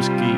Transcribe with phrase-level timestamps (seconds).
[0.00, 0.37] Dream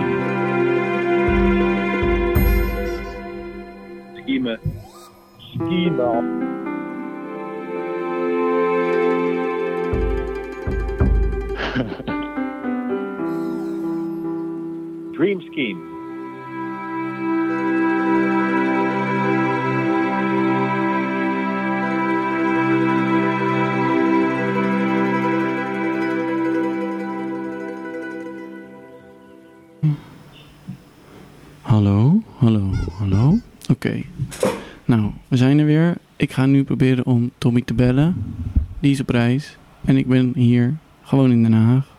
[36.40, 38.34] ga nu proberen om Tommy te bellen.
[38.78, 39.56] Die is op reis.
[39.84, 41.96] En ik ben hier, gewoon in Den Haag.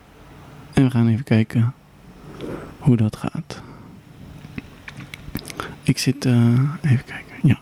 [0.73, 1.73] En we gaan even kijken
[2.79, 3.61] hoe dat gaat.
[5.83, 7.59] Ik zit, eh, even kijken, ja.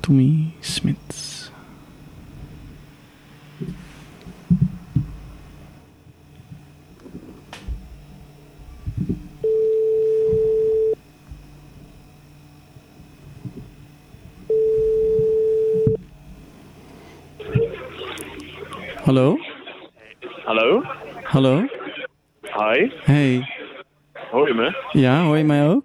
[0.00, 1.33] Tommy Smits.
[19.14, 19.38] Hallo?
[20.44, 20.82] Hallo?
[21.24, 21.66] Hallo?
[22.42, 22.90] Hi.
[23.04, 23.46] Hey.
[24.30, 24.76] Hoor je me?
[24.92, 25.84] Ja, hoor je mij ook?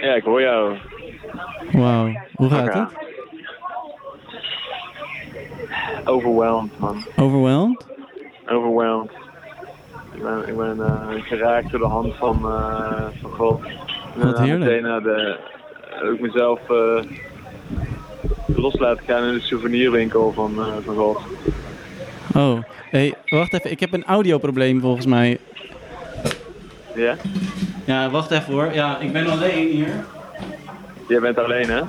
[0.00, 0.76] Ja, ik hoor jou.
[1.72, 2.88] Wauw, hoe gaat het?
[6.04, 7.04] Overwhelmed, man.
[7.16, 7.86] Overwhelmed?
[8.46, 9.10] Overwhelmed.
[10.14, 13.64] Ik ben, ik ben eh, geraakt door de hand van, eh, van God.
[13.64, 14.58] Ik Wat heerlijk.
[14.64, 15.38] meteen naar de,
[16.04, 17.02] ook mezelf eh,
[18.56, 21.20] los laten gaan in de souvenirwinkel van, eh, van God.
[22.34, 22.58] Oh,
[22.90, 23.70] hey, wacht even.
[23.70, 25.38] Ik heb een audioprobleem volgens mij.
[26.94, 27.16] Ja?
[27.84, 28.72] Ja, wacht even hoor.
[28.72, 30.04] Ja, ik ben alleen hier.
[31.08, 31.80] Jij bent alleen, hè?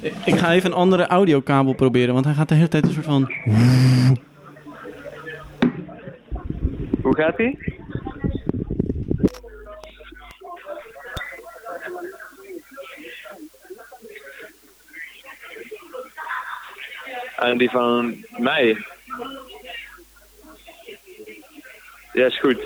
[0.00, 2.92] Ik, ik ga even een andere audiokabel proberen, want hij gaat de hele tijd een
[2.92, 3.32] soort van...
[7.02, 7.58] Hoe gaat ie?
[17.36, 18.76] En die van mij?
[22.12, 22.58] Ja, is goed.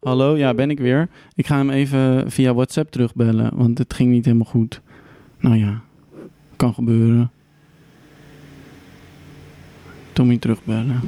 [0.00, 1.08] Hallo, ja, ben ik weer.
[1.34, 4.80] Ik ga hem even via WhatsApp terugbellen, want het ging niet helemaal goed.
[5.38, 5.82] Nou ja,
[6.56, 7.30] kan gebeuren.
[10.12, 11.00] Tommy terugbellen.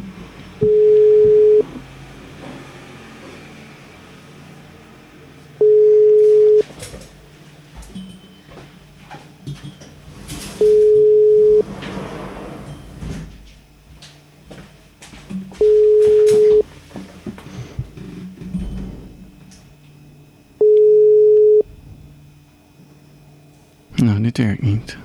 [24.01, 24.99] Nou, dit werkt niet.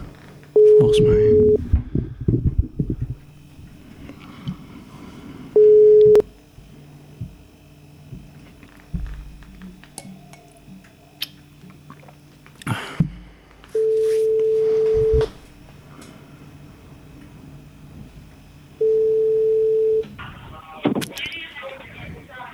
[0.77, 1.33] Volgens mij.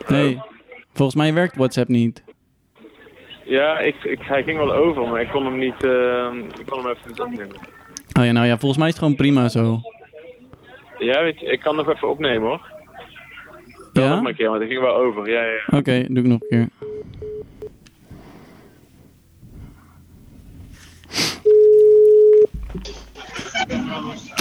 [0.07, 0.41] Nee,
[0.93, 2.23] volgens mij werkt WhatsApp niet.
[3.45, 5.83] Ja, ik, ik, hij ging wel over, maar ik kon hem niet.
[5.83, 7.55] eh, ik kon hem even niet opnemen.
[8.19, 9.81] Oh ja, nou ja, volgens mij is het gewoon prima zo.
[10.97, 12.71] Ja, weet je, ik kan nog even opnemen hoor.
[13.93, 14.09] Ja?
[14.09, 15.29] nog maar een keer, want hij ging wel over.
[15.29, 15.77] Ja, ja, ja.
[15.77, 16.67] Oké, doe ik nog een keer.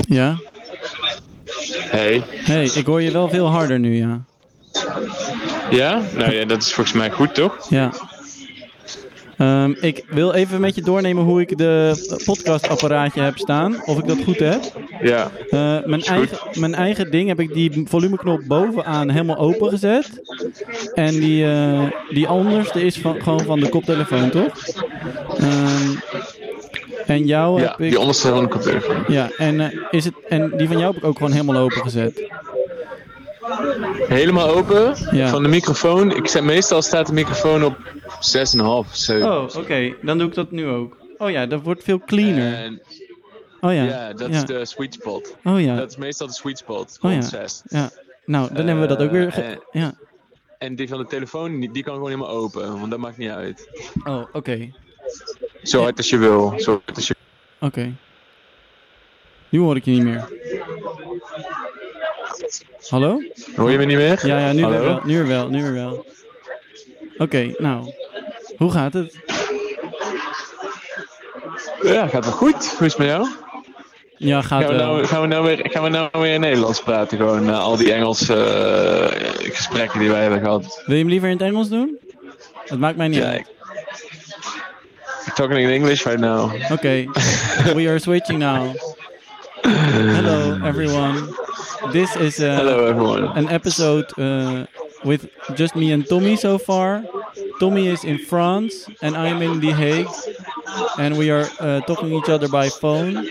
[0.09, 0.39] Ja?
[1.91, 2.23] Hey.
[2.27, 4.25] hey, ik hoor je wel veel harder nu, ja.
[5.71, 6.03] Ja?
[6.17, 7.67] Nou ja, dat is volgens mij goed toch?
[7.69, 7.91] Ja.
[9.41, 11.95] Ehm, ik wil even met je doornemen hoe ik de
[12.25, 13.83] podcastapparaatje heb staan.
[13.85, 14.61] Of ik dat goed heb.
[15.03, 15.31] Ja.
[15.51, 20.11] Eh, mijn, eigen, mijn eigen ding heb ik die volumeknop bovenaan helemaal open gezet.
[20.95, 24.53] En die, eh, die onderste is van, gewoon van de koptelefoon, toch?
[25.39, 25.95] Ehm,
[27.07, 27.91] en jou Ja, heb ik...
[27.91, 29.05] die onderste van de koptelefoon.
[29.09, 31.83] Ja, en, eh, is het, en die van jou heb ik ook gewoon helemaal open
[31.83, 32.31] gezet.
[34.09, 35.29] Helemaal open Ja.
[35.29, 36.17] van de microfoon.
[36.17, 37.77] Ik zet, meestal staat de microfoon op
[38.21, 38.95] 6,5.
[38.95, 39.19] zo.
[39.21, 39.95] Oh, oké.
[40.03, 40.97] Dan doe ik dat nu ook.
[41.19, 42.55] Oh ja, dat wordt veel cleaner.
[42.55, 42.83] En,
[43.61, 43.83] Oh ja.
[43.85, 45.37] ja, dat is de sweet spot.
[45.45, 45.77] Oh ja.
[45.77, 46.99] Dat is meestal de sweet spot.
[47.01, 47.17] Oh ja.
[47.17, 47.63] rond 6.
[47.69, 47.91] Ja.
[48.25, 49.29] Nou, dan hebben we dat ook weer...
[49.29, 49.93] Eh, ja.
[50.59, 53.31] En die van de telefoon, die die kan gewoon helemaal open, want dat maakt niet
[53.31, 53.69] uit.
[54.05, 54.71] Oh, oké.
[55.63, 56.53] Zo hard als je wil.
[56.57, 57.15] Zo hard als je...
[57.61, 57.93] Oké.
[59.49, 60.29] Nu hoor ik je niet meer.
[62.89, 63.23] Hallo?
[63.57, 64.27] Hoor je me niet meer?
[64.27, 64.79] Ja, ja, nu Hallo?
[64.79, 65.01] weer wel.
[65.05, 66.07] Nu wel, nu wel.
[67.19, 67.93] Oké, nou.
[68.57, 69.17] Hoe gaat het?
[71.83, 72.75] Ja, gaat wel goed.
[72.79, 73.29] Hoe is het met jou?
[74.17, 74.87] Ja, gaat Gaan we, wel.
[74.95, 77.19] nou, gaan, we nou weer, gaan we nou weer in Nederlands praten?
[77.19, 80.83] Gewoon na al die Engelse eh, gesprekken die wij hebben gehad.
[80.87, 81.99] Wil je hem liever in het Engels doen?
[82.67, 83.39] Het maakt mij niet Ja, uit.
[83.41, 83.47] ik-
[85.27, 86.53] I'm talking in English right now.
[86.73, 87.09] Okay,
[87.77, 88.75] we are switching now.
[89.63, 91.39] Hello, everyone.
[91.93, 93.25] This is uh, Hello everyone.
[93.37, 94.67] an episode uh,
[95.05, 97.05] with just me and Tommy so far.
[97.59, 100.09] Tommy is in France and I'm in The Hague,
[100.99, 103.27] and we are uh, talking each other by phone.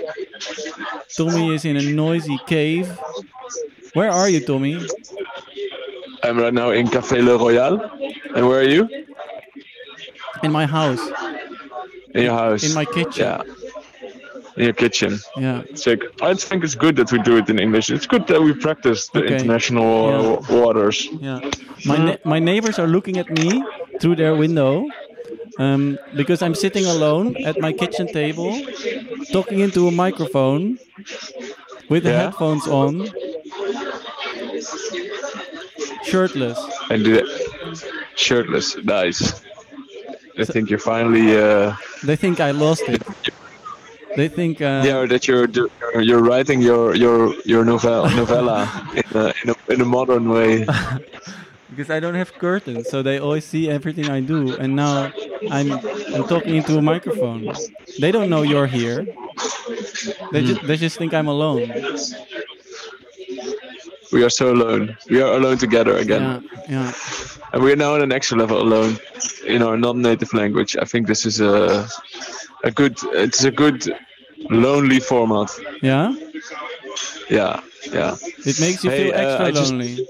[1.15, 2.88] Tommy is in a noisy cave.
[3.94, 4.79] Where are you, Tommy?
[6.23, 7.79] I'm right now in Café Le Royal.
[8.35, 8.88] And where are you?
[10.44, 11.01] In my house.
[12.13, 12.63] In your house.
[12.63, 13.25] In my kitchen.
[13.25, 13.41] Yeah.
[14.59, 15.19] In your kitchen.
[15.38, 15.63] Yeah.
[15.73, 16.01] Sick.
[16.21, 17.89] I think it's good that we do it in English.
[17.89, 19.35] It's good that we practice the Okay.
[19.35, 21.07] international uh, waters.
[21.27, 21.39] Yeah.
[21.85, 23.63] My ne- my neighbors are looking at me
[24.01, 24.71] through their window
[25.59, 28.51] um, because I'm sitting alone at my kitchen table,
[29.31, 30.77] talking into a microphone
[31.91, 32.21] with the Yeah.
[32.25, 32.94] headphones on,
[36.03, 36.59] shirtless.
[36.91, 37.27] And do that.
[38.15, 38.75] Shirtless.
[38.83, 39.41] Nice.
[40.38, 41.27] I think you're finally.
[41.38, 43.01] Uh, They think I lost it.
[44.15, 45.47] They think uh, yeah, that you're
[46.01, 50.65] you're writing your your your novel novella in a, in a in a modern way.
[51.69, 54.56] because I don't have curtains, so they always see everything I do.
[54.57, 55.11] And now
[55.50, 55.71] I'm
[56.13, 57.53] I'm talking into a microphone.
[58.00, 59.06] They don't know you're here.
[60.31, 61.71] They just they just think I'm alone.
[64.12, 64.97] We are so alone.
[65.09, 66.44] We are alone together again.
[66.67, 66.94] Yeah, yeah.
[67.53, 68.97] And we are now on an extra level alone
[69.45, 70.75] in our non-native language.
[70.77, 71.88] I think this is a
[72.63, 72.97] a good.
[73.13, 73.83] It's a good
[74.50, 75.50] lonely format.
[75.81, 76.13] Yeah?
[77.29, 77.59] Yeah,
[77.94, 78.15] yeah,
[78.45, 80.07] It makes you Hey, feel uh, extra just- lonely.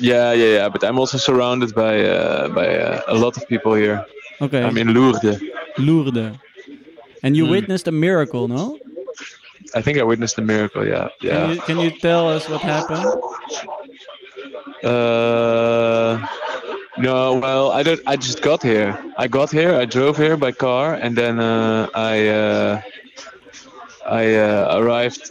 [0.00, 0.68] yeah, yeah, yeah.
[0.68, 4.04] But I'm also surrounded by uh, by uh, a lot of people here.
[4.40, 4.62] Okay.
[4.62, 5.40] I'm in Lourdes.
[5.78, 6.36] Lourdes.
[7.22, 7.50] And you Hmm.
[7.50, 8.78] witnessed a miracle, no?
[9.74, 10.86] I think I witnessed a miracle.
[10.86, 11.52] Yeah, Can, yeah.
[11.52, 13.04] you, can you tell us what happened?
[14.82, 16.18] Uh,
[16.98, 18.00] no, well, I don't.
[18.06, 18.98] I just got here.
[19.16, 19.74] I got here.
[19.82, 22.80] I drove here by car, and then uh, I uh,
[24.06, 25.30] I uh, arrived.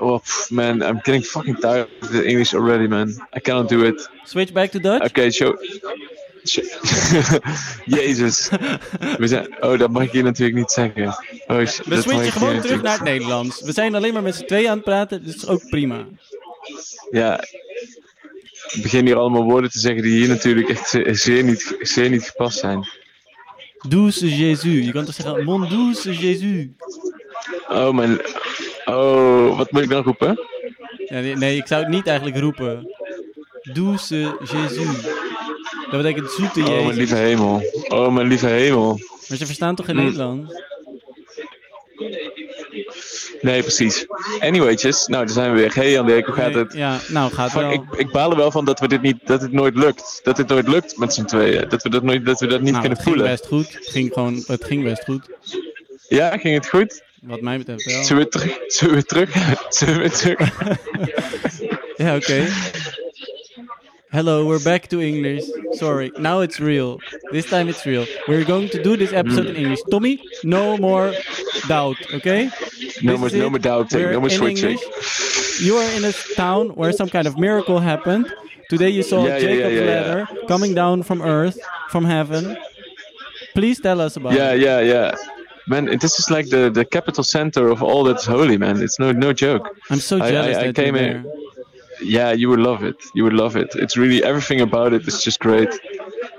[0.00, 0.20] Oh
[0.50, 3.14] man, I'm getting fucking tired of the English already, man.
[3.36, 4.08] I cannot do it.
[4.24, 5.02] Switch back to Dutch?
[5.06, 5.56] Okay, show.
[6.44, 6.62] show-
[7.98, 8.48] Jezus.
[9.18, 11.06] We zijn, oh, dat mag ik hier natuurlijk niet zeggen.
[11.46, 13.60] Oh, We switchen gewoon terug naar het Nederlands.
[13.62, 16.06] We zijn alleen maar met z'n tweeën aan het praten, dus ook prima.
[17.10, 17.40] Ja.
[18.72, 22.10] Ik begin hier allemaal woorden te zeggen die hier natuurlijk echt ze- zeer niet, zeer
[22.10, 22.88] niet gepast zijn.
[23.88, 24.84] Douce Jésus.
[24.84, 26.66] Je kan toch zeggen, mon douce Jésus.
[27.68, 28.20] Oh, mijn.
[28.84, 30.38] Oh, wat moet ik dan roepen?
[31.06, 32.86] Ja, nee, nee, ik zou het niet eigenlijk roepen.
[33.72, 35.02] Douce Jésus.
[35.90, 36.96] Dat betekent zoete Oh, mijn Jezus.
[36.96, 37.62] lieve hemel.
[37.88, 39.00] Oh, mijn lieve hemel.
[39.28, 40.04] Maar ze verstaan toch geen Hmm.
[40.04, 40.52] Nederlands?
[43.40, 44.06] Nee, precies.
[44.40, 45.74] Anywaytjes, nou, daar zijn we weer.
[45.74, 46.72] Hey, Jan hoe gaat het?
[46.72, 47.72] Ja, nou gaat wel.
[47.72, 50.20] ik, ik baal er wel van dat we dit niet, dat het nooit lukt.
[50.22, 51.68] Dat het nooit lukt met z'n tweeën.
[51.68, 53.32] Dat we dat, nooit, dat, we dat niet nou, kunnen het ging voelen.
[53.32, 53.74] best goed.
[53.74, 55.28] Het ging gewoon, het ging best goed.
[56.08, 57.02] Ja, ging het goed?
[57.22, 58.04] Wat mij betreft wel.
[58.04, 58.58] Zullen we terug?
[58.66, 59.30] Zullen we terug?
[59.68, 60.50] Zullen we terug?
[61.96, 62.44] Ja, oké.
[64.10, 65.44] Hello, we're back to English.
[65.74, 66.98] Sorry, now it's real.
[67.30, 68.06] This time it's real.
[68.26, 69.80] We're going to do this episode in English.
[69.90, 71.12] Tommy, no more
[71.68, 72.50] doubt, okay?
[73.02, 74.70] No more, no more doubting, We're no more switching.
[74.70, 75.60] English.
[75.60, 78.32] You are in a town where some kind of miracle happened.
[78.70, 81.58] Today you saw Yeah, Jacob's yeah, yeah, ladder coming down from earth,
[81.90, 82.56] from heaven.
[83.54, 84.60] Please tell us about Yeah, it.
[84.60, 84.92] yeah, yeah.
[84.92, 85.14] Yeah
[85.70, 88.80] man, this is like the, the capital center of all that's holy, man.
[88.80, 89.68] It's no no joke.
[89.90, 91.20] I'm so jealous I- I you're came there.
[91.20, 91.24] here.
[92.00, 92.96] Yeah, you would love it.
[93.14, 93.74] You would love it.
[93.74, 95.68] It's really everything about it is just great.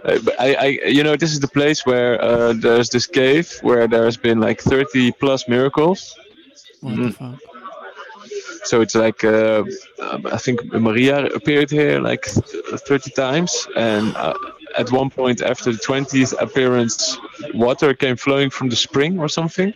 [0.03, 3.87] Uh, I, I, you know, this is the place where uh, there's this cave where
[3.87, 6.17] there's been like 30 plus miracles.
[6.81, 7.39] Mm.
[8.63, 9.63] So it's like uh,
[10.31, 14.33] I think Maria appeared here like 30 times, and uh,
[14.77, 17.17] at one point after the 20th appearance,
[17.53, 19.73] water came flowing from the spring or something.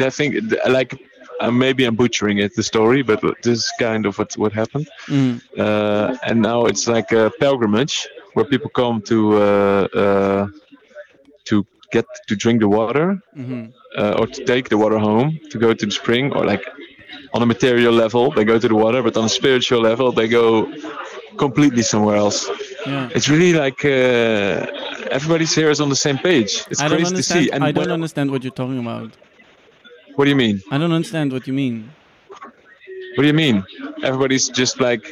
[0.00, 1.00] I think like
[1.40, 4.88] uh, maybe I'm butchering it the story, but this is kind of what what happened.
[5.06, 5.40] Mm.
[5.58, 10.46] Uh, and now it's like a pilgrimage where people come to uh, uh,
[11.44, 13.72] to get to drink the water mhm.
[13.96, 16.64] uh, or to take the water home to go to the spring or like
[17.34, 20.28] on a material level they go to the water but on a spiritual level they
[20.40, 20.46] go
[21.44, 22.38] completely somewhere else
[22.86, 23.16] Yeah.
[23.16, 27.22] it's really like uh, everybody's here is on the same page it's I crazy to
[27.22, 29.10] see and I don't understand what you're talking about.
[30.16, 31.90] What do you mean I don't understand what you mean.
[33.14, 33.56] what do you mean
[34.02, 35.04] everybody's just like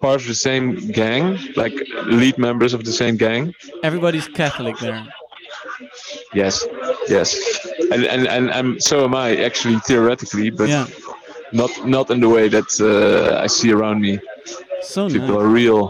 [0.00, 0.66] part of the same
[1.00, 1.74] gang like
[2.20, 3.42] lead members of the same gang
[3.82, 5.02] Everybody's Catholic there.
[6.34, 6.54] yes
[7.08, 7.28] yes,
[7.92, 10.86] and and and, and so am I actually theoretically, but Yeah.
[11.52, 14.18] not not in the way that uh, I see around me.
[14.82, 15.42] So People nice.
[15.44, 15.82] are real.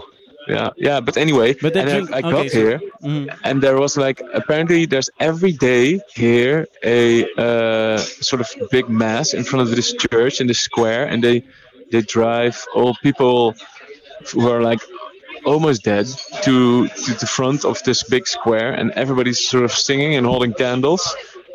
[0.48, 1.00] Yeah, yeah.
[1.00, 3.24] But anyway, But and drink- I, I okay, got so- here, Mhm.
[3.44, 9.34] and there was like apparently there's every day here a uh, sort of big mass
[9.34, 11.36] in front of this church in the square, and they
[11.92, 13.54] they drive all people
[14.32, 14.80] who are like
[15.44, 16.06] almost dead
[16.46, 20.54] to to the front of this big square, and everybody's sort of singing and holding
[20.54, 21.02] candles,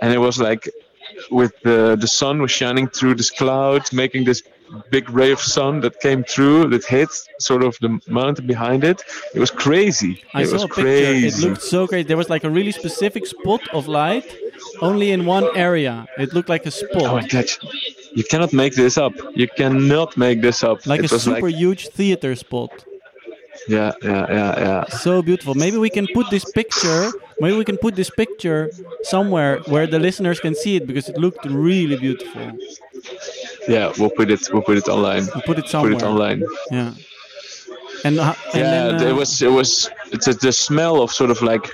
[0.01, 0.63] and it was like
[1.31, 4.41] with the the sun was shining through this cloud, making this
[4.89, 9.03] big ray of sun that came through that hit sort of the mountain behind it.
[9.33, 10.23] It was crazy.
[10.33, 10.81] I it saw was a picture.
[10.81, 11.27] crazy.
[11.27, 12.07] It looked so great.
[12.07, 14.25] There was like a really specific spot of light,
[14.81, 16.05] only in one area.
[16.17, 17.03] It looked like a spot.
[17.03, 17.45] Oh my god!
[18.13, 19.13] You cannot make this up.
[19.35, 20.85] You cannot make this up.
[20.85, 22.71] like it a super like huge theater spot.
[23.67, 24.85] yeah, yeah, yeah, yeah.
[24.89, 25.53] So beautiful.
[25.55, 27.11] Maybe we can put this picture.
[27.39, 28.71] Maybe we can put this picture
[29.03, 32.51] somewhere where the listeners can see it because it looked really beautiful.
[33.67, 34.47] Yeah, we'll put it.
[34.51, 35.27] We'll put it online.
[35.33, 36.43] We'll put it Put it online.
[36.71, 36.93] Yeah.
[38.05, 39.41] And, ho- and yeah, then, uh, it was.
[39.41, 39.89] It was.
[40.11, 41.71] It's a, the smell of sort of like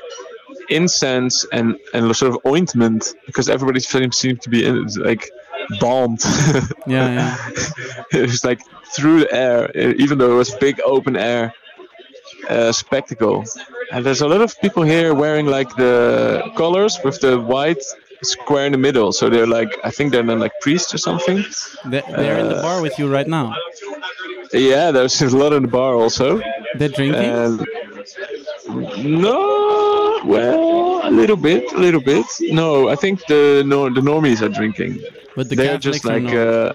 [0.69, 5.29] incense and and sort of ointment because everybody seemed seemed to be in, like
[5.79, 6.21] balmed.
[6.85, 7.37] Yeah, yeah.
[8.13, 8.61] it was like
[8.95, 11.53] through the air, even though it was big open air
[12.49, 13.43] uh, spectacle.
[13.91, 17.83] And there's a lot of people here wearing like the colors with the white
[18.21, 19.11] square in the middle.
[19.11, 21.43] So they're like, I think they're then like priests or something.
[21.85, 23.55] They- They're in the bar with you right now.
[24.53, 26.41] Yeah, there's a lot in the bar also.
[26.77, 27.23] They're drinking.
[27.23, 27.65] And
[28.97, 32.25] no, well, a little bit, a little bit.
[32.41, 34.99] No, I think the no, the normies are drinking.
[35.35, 36.73] but the they're Catholics just like uh,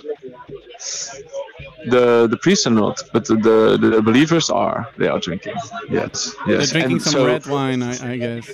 [1.87, 4.89] the the priests are not, but the, the the believers are.
[4.97, 5.55] They are drinking.
[5.91, 6.73] Yes, yes.
[6.73, 8.51] They're drinking And some so- red wine, I, I guess.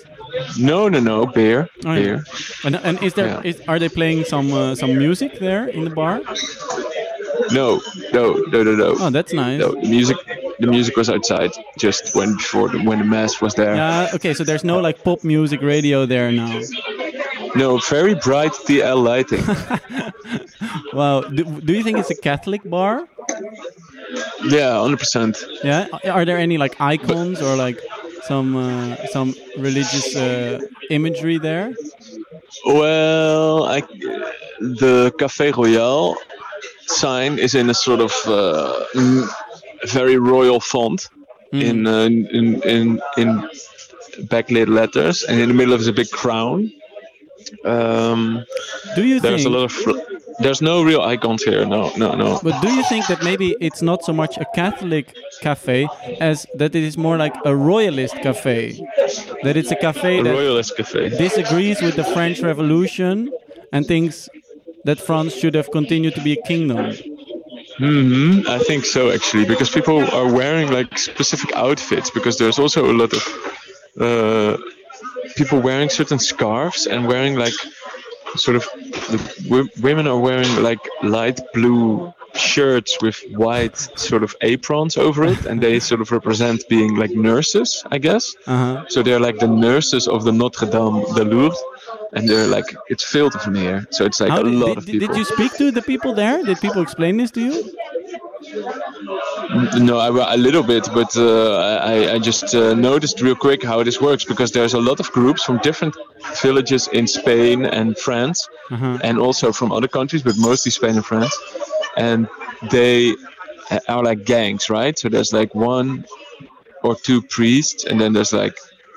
[0.58, 2.00] No, no, no, beer, Oh, yeah.
[2.02, 2.24] beer.
[2.64, 3.40] And, and is there Yeah.
[3.50, 6.20] is, are they playing some uh, some music there in the bar?
[7.52, 7.80] No,
[8.12, 8.94] no, no, no, no.
[9.00, 9.60] Oh, that's nice.
[9.60, 10.16] No, the music,
[10.60, 13.74] the music was outside just when before the, when the mass was there.
[13.74, 14.10] Yeah.
[14.14, 14.34] Okay.
[14.34, 16.60] So there's no like pop music radio there now.
[17.56, 19.44] No, very bright TL lighting.
[20.92, 21.20] Wow.
[21.22, 23.06] Do, do you think it's a Catholic bar?
[24.48, 25.44] yeah, hundred percent.
[25.62, 25.86] Yeah.
[26.10, 27.78] Are there any like icons or like
[28.22, 30.58] some uh, some religious uh,
[30.90, 31.74] imagery there?
[32.66, 33.80] Well, I,
[34.60, 36.16] the Café Royal
[36.86, 39.28] sign is in a sort of uh, mm,
[39.86, 41.08] very royal font
[41.52, 41.62] Hmm.
[41.62, 43.28] in, uh, in in in
[44.30, 46.70] backlit letters, and in the middle of is a big crown.
[47.64, 48.44] Um,
[48.94, 49.54] Do you there's think?
[49.54, 49.74] a lot of
[50.40, 51.64] there's no real icons here.
[51.66, 52.40] No, no, no.
[52.42, 55.88] But do you think that maybe it's not so much a Catholic cafe
[56.20, 58.72] as that it is more like a royalist cafe?
[59.44, 61.08] That it's a cafe A that royalist cafe.
[61.10, 63.30] disagrees with the French Revolution
[63.72, 64.28] and thinks
[64.84, 66.94] that France should have continued to be a kingdom.
[67.78, 72.10] hmm I think so actually, because people are wearing like specific outfits.
[72.10, 73.22] Because there's also a lot of
[74.06, 74.56] uh,
[75.36, 77.54] people wearing certain scarves and wearing like
[78.36, 78.64] sort of
[79.10, 79.18] the
[79.48, 85.46] w- women are wearing like light blue shirts with white sort of aprons over it,
[85.46, 88.34] and they sort of represent being like nurses, I guess.
[88.46, 88.84] Uh-huh.
[88.88, 91.58] So they're like the nurses of the Notre Dame de Lourdes,
[92.12, 93.86] and they're like it's filled them here.
[93.90, 95.08] So it's like How a did, lot did, of people.
[95.08, 96.42] did you speak to the people there?
[96.42, 97.72] Did people explain this to you?
[99.78, 103.82] No, I, a little bit, but uh, I, I just uh, noticed real quick how
[103.82, 105.94] this works because there's a lot of groups from different
[106.42, 108.98] villages in Spain and France, Uh-huh.
[109.02, 111.34] and also from other countries, but mostly Spain and France,
[111.96, 112.28] and
[112.70, 113.14] they
[113.88, 114.98] are like gangs, right?
[114.98, 116.04] So there's like one
[116.82, 118.56] or two priests, and then there's like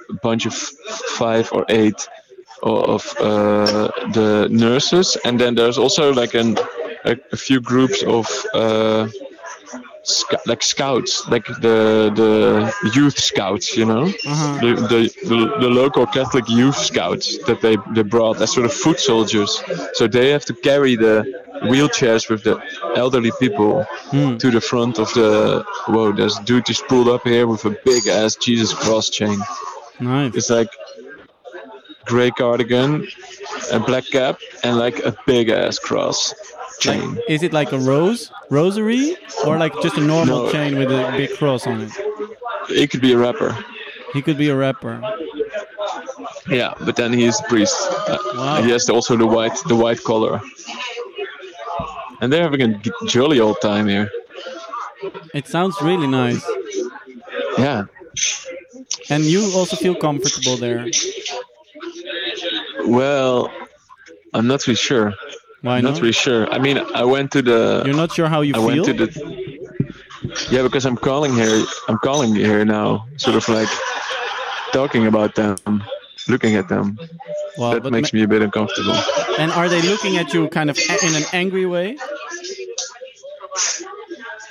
[0.10, 0.54] a bunch of
[1.18, 2.08] five or eight
[2.62, 6.58] of uh, the nurses, and then there's also like an
[7.06, 9.08] a, a few groups of uh,
[10.04, 14.58] sc- like scouts, like the the youth scouts, you know, Uh-huh.
[14.64, 18.74] the, the, the the local Catholic youth scouts that they they brought as sort of
[18.74, 19.52] foot soldiers.
[19.94, 21.16] So they have to carry the
[21.72, 22.56] wheelchairs with the
[22.96, 24.38] elderly people Hmm.
[24.38, 25.64] to the front of the.
[25.88, 29.38] Whoa, there's dude just pulled up here with a big ass Jesus cross chain.
[30.00, 30.36] Nice.
[30.36, 30.70] It's like
[32.06, 33.08] gray cardigan,
[33.72, 36.34] a black cap, and like a big ass cross
[36.80, 37.20] chain.
[37.28, 39.16] Is it like a rose, rosary,
[39.46, 40.52] or like just a normal No.
[40.52, 41.92] chain with a big cross on it?
[42.68, 43.58] He could be a rapper.
[44.14, 45.02] He could be a rapper.
[46.50, 47.76] Yeah, but then he is the priest.
[48.36, 48.62] Wow.
[48.62, 50.42] He has also the white the white collar.
[52.22, 54.10] And they're having a jolly old time here.
[55.34, 56.44] It sounds really nice.
[57.58, 57.86] Yeah.
[59.10, 60.86] And you also feel comfortable there.
[62.86, 63.52] Well,
[64.34, 65.14] I'm not really sure.
[65.64, 65.94] Why I'm not?
[65.94, 66.48] not really sure.
[66.54, 67.84] I mean, I went to the.
[67.86, 68.84] You're not sure how you I feel.
[68.84, 69.10] went to the.
[70.52, 71.64] Yeah, because I'm calling here.
[71.88, 73.70] I'm calling here now, sort of like
[74.74, 75.56] talking about them,
[76.28, 77.00] looking at them.
[77.58, 78.96] well, that makes ma- me a bit uncomfortable.
[79.40, 81.98] and are they looking at you kind of in an angry way?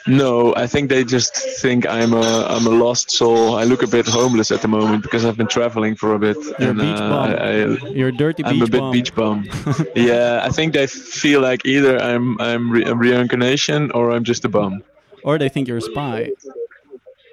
[0.07, 3.55] No, I think they just think I'm a I'm a lost soul.
[3.57, 6.37] I look a bit homeless at the moment because I've been traveling for a bit.
[6.59, 7.31] You're a and, beach uh, bum.
[7.31, 7.55] I, I,
[7.99, 8.93] You're a dirty I'm beach a bit bum.
[8.93, 9.49] beach bum.
[9.95, 14.45] yeah, I think they feel like either I'm I'm re- a reincarnation or I'm just
[14.45, 14.83] a bum.
[15.23, 16.31] Or they think you're a spy.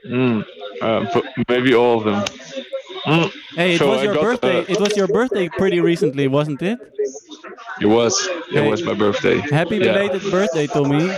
[0.06, 0.46] Mm.
[0.82, 2.24] Uh, maybe all of them.
[3.06, 3.32] Mm.
[3.56, 4.60] Hey, it So was your birthday.
[4.60, 6.78] uh, it was your birthday pretty recently, wasn't it?
[7.82, 8.14] It was
[8.52, 8.70] it Hey.
[8.70, 9.38] was my birthday.
[9.40, 9.94] Happy Yeah.
[9.94, 11.10] belated birthday, Tommy.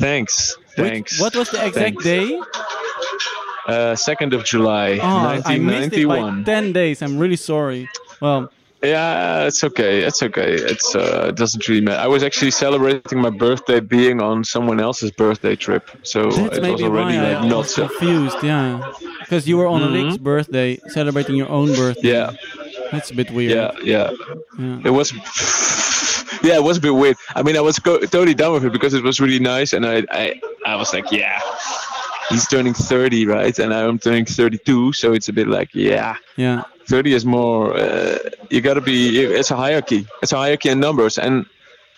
[0.00, 0.56] Thanks.
[0.76, 1.20] Which- Thanks.
[1.20, 2.04] what was the exact Thanks.
[2.04, 2.40] day?
[3.66, 6.44] Uh, second of July, Oh, I it by 1991.
[6.44, 7.02] 10 days.
[7.02, 7.88] I'm really sorry.
[8.20, 8.50] Well,
[8.82, 10.02] Yeah, it's okay.
[10.08, 10.52] It's okay.
[10.54, 12.00] It's uh, it doesn't really matter.
[12.00, 16.62] I was actually celebrating my birthday being on someone else's birthday trip, so that's it
[16.72, 17.88] was already like I not was so.
[17.88, 18.36] confused.
[18.44, 19.94] Yeah, because you were on Mhm.
[19.96, 22.08] Rick's birthday, celebrating your own birthday.
[22.08, 22.30] Yeah,
[22.92, 23.50] That's a bit weird.
[23.58, 24.10] yeah, yeah.
[24.58, 24.78] Yeah.
[24.88, 25.12] It was.
[26.42, 27.16] Yeah, it was a bit weird.
[27.34, 29.84] I mean, I was co- totally done with it because it was really nice, and
[29.86, 31.40] I, I, I was like, yeah,
[32.28, 33.58] he's turning 30, right?
[33.58, 36.62] And I'm turning 32, so it's a bit like, yeah, Yeah.
[36.86, 38.18] 30 is more uh,
[38.50, 41.44] you gotta be it's a hierarchy it's a hierarchy in numbers and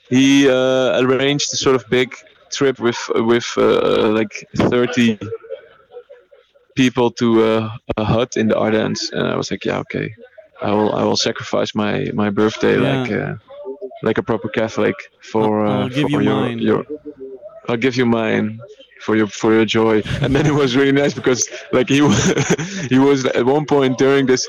[0.09, 2.13] he uh, arranged a sort of big
[2.51, 5.17] trip with with uh, like 30
[6.75, 10.15] people to uh, a hut in the Ardennes and I was like yeah okay
[10.61, 12.91] I will I will sacrifice my my birthday Yeah.
[13.03, 13.35] like uh,
[14.03, 16.59] like a proper Catholic for I'll uh, give for you your, mine.
[16.59, 16.85] your
[17.69, 18.61] I'll give you mine
[19.01, 20.03] for your for your joy.
[20.21, 21.97] And then it was really nice because like he
[22.89, 24.47] he was at one point during this.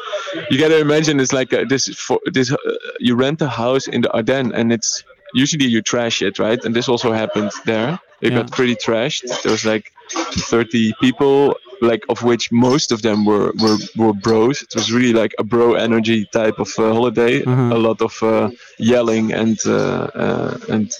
[0.49, 2.57] You gotta imagine it's like uh this for this uh,
[2.99, 6.75] you rent a house in the Ardennes and it's usually you trash it right, and
[6.75, 7.99] this also happened there.
[8.21, 8.39] It Yeah.
[8.39, 9.23] got pretty trashed.
[9.43, 11.55] There was like 30 people.
[11.83, 14.61] Like of which most of them were, were, were bros.
[14.61, 17.41] It was really like a bro energy type of uh, holiday.
[17.43, 17.75] Uh-huh.
[17.75, 20.91] A lot of uh, yelling and uh, uh, and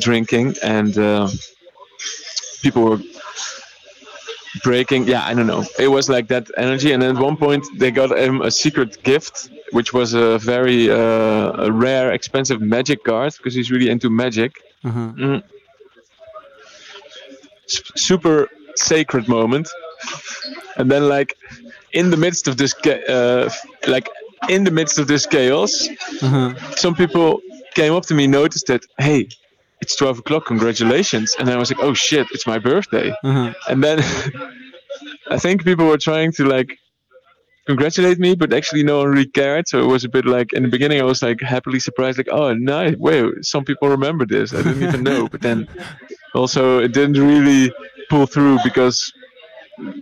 [0.00, 1.28] drinking and uh,
[2.62, 2.98] people were
[4.64, 7.90] breaking yeah i don't know it was like that energy and at one point they
[7.90, 13.32] got him a secret gift which was a very uh, a rare expensive magic card
[13.36, 14.52] because he's really into magic
[14.84, 15.12] Uh-huh.
[15.26, 15.42] Mm.
[17.96, 19.68] Super sacred moment.
[20.76, 21.34] And then like
[21.92, 23.50] in the midst of this uh,
[23.86, 24.08] like
[24.48, 25.88] in the midst of this chaos
[26.22, 26.54] Uh-huh.
[26.76, 27.40] some people
[27.74, 29.28] came up to me noticed that hey
[29.80, 31.34] it's 12 o'clock congratulations.
[31.38, 33.10] And i was like oh shit it's my birthday.
[33.24, 33.52] Uh-huh.
[33.68, 33.98] and then
[35.30, 36.70] i think people were trying to like
[37.66, 39.68] congratulate me but actually no one really cared.
[39.68, 42.30] So it was a bit like in the beginning i was like happily surprised like
[42.30, 44.54] oh nice wait some people remember this.
[44.54, 45.28] I didn't even know.
[45.28, 45.66] But then
[46.34, 47.72] also it didn't really
[48.10, 49.12] pull through because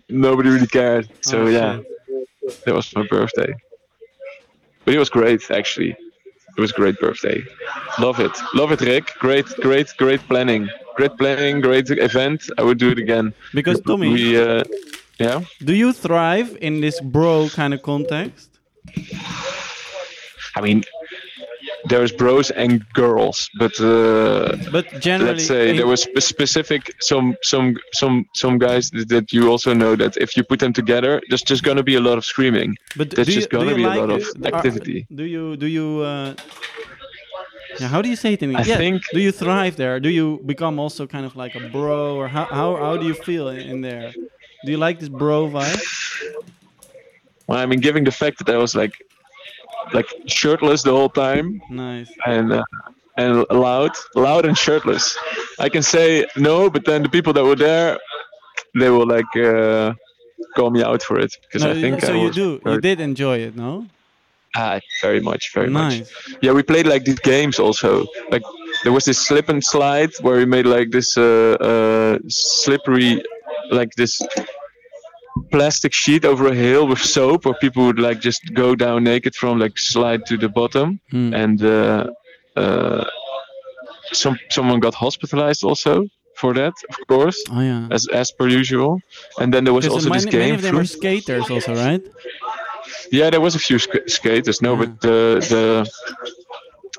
[0.08, 1.08] nobody really cared.
[1.22, 1.78] So Oh, yeah.
[1.78, 2.64] shit.
[2.64, 3.54] that was my birthday.
[4.84, 5.96] But it was great actually.
[6.56, 7.42] It was a great birthday.
[7.98, 8.32] Love it.
[8.54, 9.12] Love it rick.
[9.18, 10.68] Great great great planning.
[10.96, 12.40] Great planning great event.
[12.58, 13.34] I would do it again.
[13.52, 14.64] Because Tommy, we uh,
[15.18, 15.40] yeah?
[15.64, 18.50] do you thrive in this bro kind of context?
[20.56, 20.82] i mean
[21.90, 22.72] there's bros and
[23.02, 27.66] girls but uh But generally, let's say in- there was spe- specific some some
[28.00, 31.62] some some guys that you also know that if you put them together there's just
[31.66, 34.22] gonna be a lot of screaming But There's just you, gonna be a lot of?
[34.44, 34.98] Are- activity.
[35.20, 36.34] do you do you uh,
[37.80, 40.00] yeah, how do you say it in I Yeah, think- do you thrive there?
[40.06, 43.14] Do you become also kind of like a bro or how how, how do you
[43.28, 44.08] feel in, in there?
[44.64, 45.82] Do you like this bro vibe?
[47.48, 48.94] well, i mean given the fact that i was like
[49.92, 52.10] like shirtless the whole time Nice.
[52.26, 52.64] and uh,
[53.16, 55.16] and loud, loud and shirtless.
[55.58, 57.98] I can say no, but then the people that were there,
[58.78, 59.94] they will like uh,
[60.54, 62.60] call me out for it because No, I think so I you do.
[62.66, 63.86] You did enjoy it, no?
[64.54, 66.00] Ah, very much, very Nice.
[66.00, 66.08] much.
[66.40, 68.06] Yeah, we played like these games also.
[68.30, 68.42] Like
[68.84, 73.22] there was this slip and slide where we made like this uh, uh, slippery,
[73.70, 74.20] like this
[75.50, 79.34] plastic sheet over a hill with soap, where people would like just go down naked
[79.34, 81.34] from like slide to the bottom, Hmm.
[81.34, 82.06] and uh,
[82.56, 83.04] uh,
[84.12, 86.06] some someone got hospitalized also
[86.40, 87.88] for that, of course, Oh yeah.
[87.90, 89.00] as as per usual.
[89.40, 90.54] And then there was also many, this many game.
[90.54, 92.02] of them were skaters, also, right?
[93.12, 94.60] yeah, there was a few sk- skaters.
[94.62, 94.80] No, Yeah.
[94.84, 95.18] but the
[95.52, 95.64] the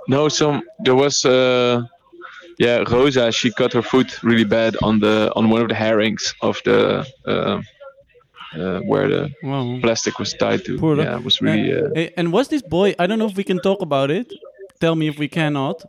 [0.07, 1.81] no some there was uh
[2.59, 3.31] yeah Rosa.
[3.31, 7.05] She cut her foot really bad on the on one of the herrings of the
[8.55, 9.79] uh, where the Wow.
[9.81, 10.77] plastic was tied to.
[10.77, 11.71] Poor- yeah, it was really.
[11.73, 12.95] Uh, and was this boy?
[12.99, 14.31] I don't know if we can talk about it.
[14.79, 15.83] Tell me if we cannot.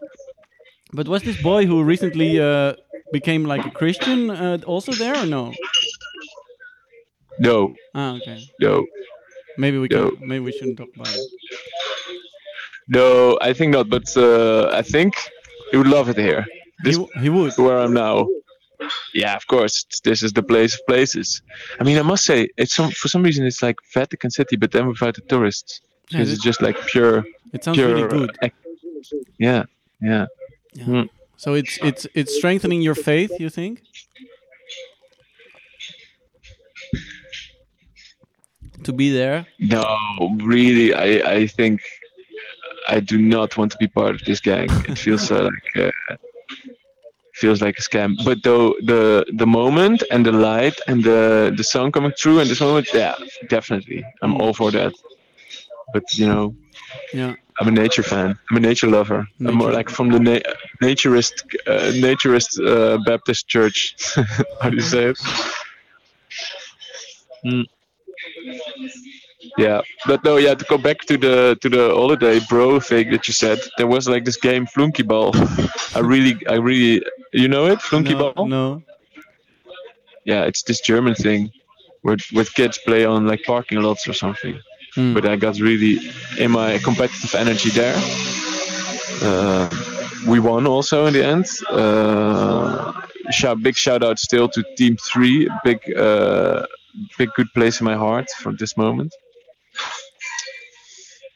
[0.92, 2.72] But was this boy who recently uh,
[3.12, 5.52] became like a Christian uh, also there or no?
[7.40, 8.38] no, Ah, okay.
[8.60, 8.84] no,
[9.58, 10.10] Maybe we No.
[10.10, 10.28] can.
[10.28, 11.30] Maybe we shouldn't talk about it.
[12.88, 13.38] no.
[13.40, 13.88] I think not.
[13.88, 15.14] But uh, I think
[15.70, 16.42] he would love it here.
[16.42, 17.52] He, This w- he would.
[17.58, 18.28] where I'm now.
[19.14, 19.84] Yeah, of course.
[20.04, 21.42] This is the place of places.
[21.80, 24.70] I mean, I must say, it's some for some reason it's like Vatican City, but
[24.72, 25.80] then without the tourists.
[26.08, 27.94] Because this- it's just like pure, It sounds pure.
[27.94, 28.36] really good.
[28.42, 28.54] ec-
[29.38, 29.64] yeah,
[30.00, 30.26] yeah.
[30.84, 31.02] Hmm.
[31.36, 33.32] So it's it's it's strengthening your faith.
[33.40, 33.82] You think?
[38.84, 39.46] To be there.
[39.58, 39.84] No,
[40.44, 41.80] really, I, I think
[42.88, 44.68] I do not want to be part of this gang.
[44.88, 46.16] It feels so like uh,
[47.40, 48.10] feels like a scam.
[48.28, 49.02] But though the
[49.42, 51.22] the moment and the light and the
[51.58, 53.14] the sun coming through and this moment, yeah,
[53.48, 54.92] definitely, I'm all for that.
[55.94, 56.54] But you know,
[57.14, 57.34] Yeah.
[57.60, 58.38] I'm a nature fan.
[58.50, 59.20] I'm a nature lover.
[59.46, 60.46] I'm more like from the na-
[60.82, 61.34] naturist,
[61.66, 63.96] uh, naturist uh, Baptist church.
[64.60, 65.18] How do you say it?
[67.44, 67.64] Mm.
[69.56, 70.54] Yeah, but no, yeah.
[70.54, 74.08] To go back to the to the holiday bro thing that you said, there was
[74.08, 75.30] like this game Flunky Ball.
[75.94, 77.88] I really, I really, you know it, No.
[77.88, 78.48] Flunkyball.
[78.48, 78.82] No.
[80.24, 81.52] Yeah, it's this German thing
[82.02, 84.60] where where kids play on like parking lots or something
[84.94, 85.14] Hmm.
[85.14, 85.98] but I got really
[86.38, 87.94] in my competitive energy there.
[89.22, 89.68] Uh,
[90.26, 91.46] we won also in the end.
[91.70, 92.92] Uh,
[93.30, 95.48] shout, big shout out still to Team Three.
[95.64, 96.66] Big, uh,
[97.16, 99.14] big good place in my heart for this moment.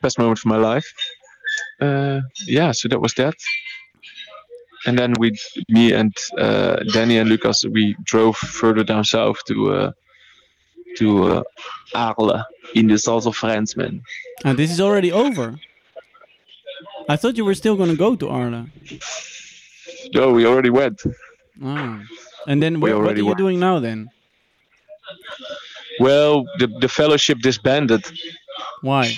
[0.01, 0.93] Best moment of my life.
[1.81, 3.35] Uh, yeah, so that was that.
[4.87, 5.37] And then we,
[5.69, 9.93] me and uh, Danny and Lucas, we drove further down south to uh,
[10.97, 11.43] to uh,
[11.95, 12.43] Arles
[12.75, 14.03] in the south of France, man.
[14.45, 15.59] And this is already over.
[17.09, 18.67] I thought you were still going to go to Arles.
[20.15, 21.01] No, we already went.
[21.63, 22.01] Ah.
[22.47, 23.35] And then We what, what are you were.
[23.37, 24.11] doing now then?
[26.01, 28.03] Well, the the fellowship disbanded.
[28.83, 29.15] Why?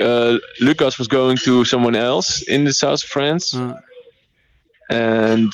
[0.00, 3.76] Uh, Lucas was going to someone else in the south of France, Ah.
[4.90, 5.52] and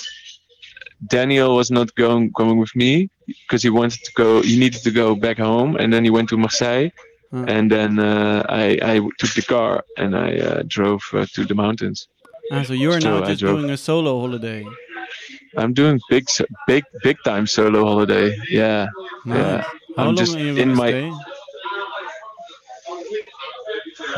[1.11, 4.41] Daniel was not going going with me because he wanted to go.
[4.43, 6.89] He needed to go back home, and then he went to Marseille.
[7.33, 7.45] Ah.
[7.47, 11.55] And then uh, I, I took the car and I uh, drove uh, to the
[11.55, 12.09] mountains.
[12.53, 14.65] Ah, so you're So now I just drove- doing a solo holiday.
[15.57, 16.27] I'm doing big,
[16.67, 18.37] big, big time solo holiday.
[18.49, 18.89] Yeah,
[19.25, 19.39] Nice.
[19.39, 19.63] yeah.
[19.97, 21.13] How I'm long just in my stay?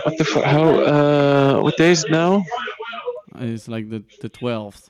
[0.05, 0.45] what the fuck?
[0.45, 0.65] How?
[0.81, 2.45] Uh, what day is it now?
[3.41, 4.89] It's like the the twelfth.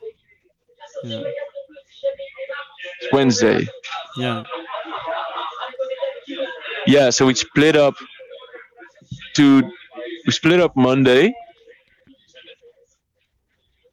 [1.04, 1.22] Yeah.
[3.00, 3.66] It's Wednesday.
[4.16, 4.44] Yeah.
[6.86, 7.94] Yeah, so we split up
[9.36, 9.62] to
[10.26, 11.32] we split up Monday.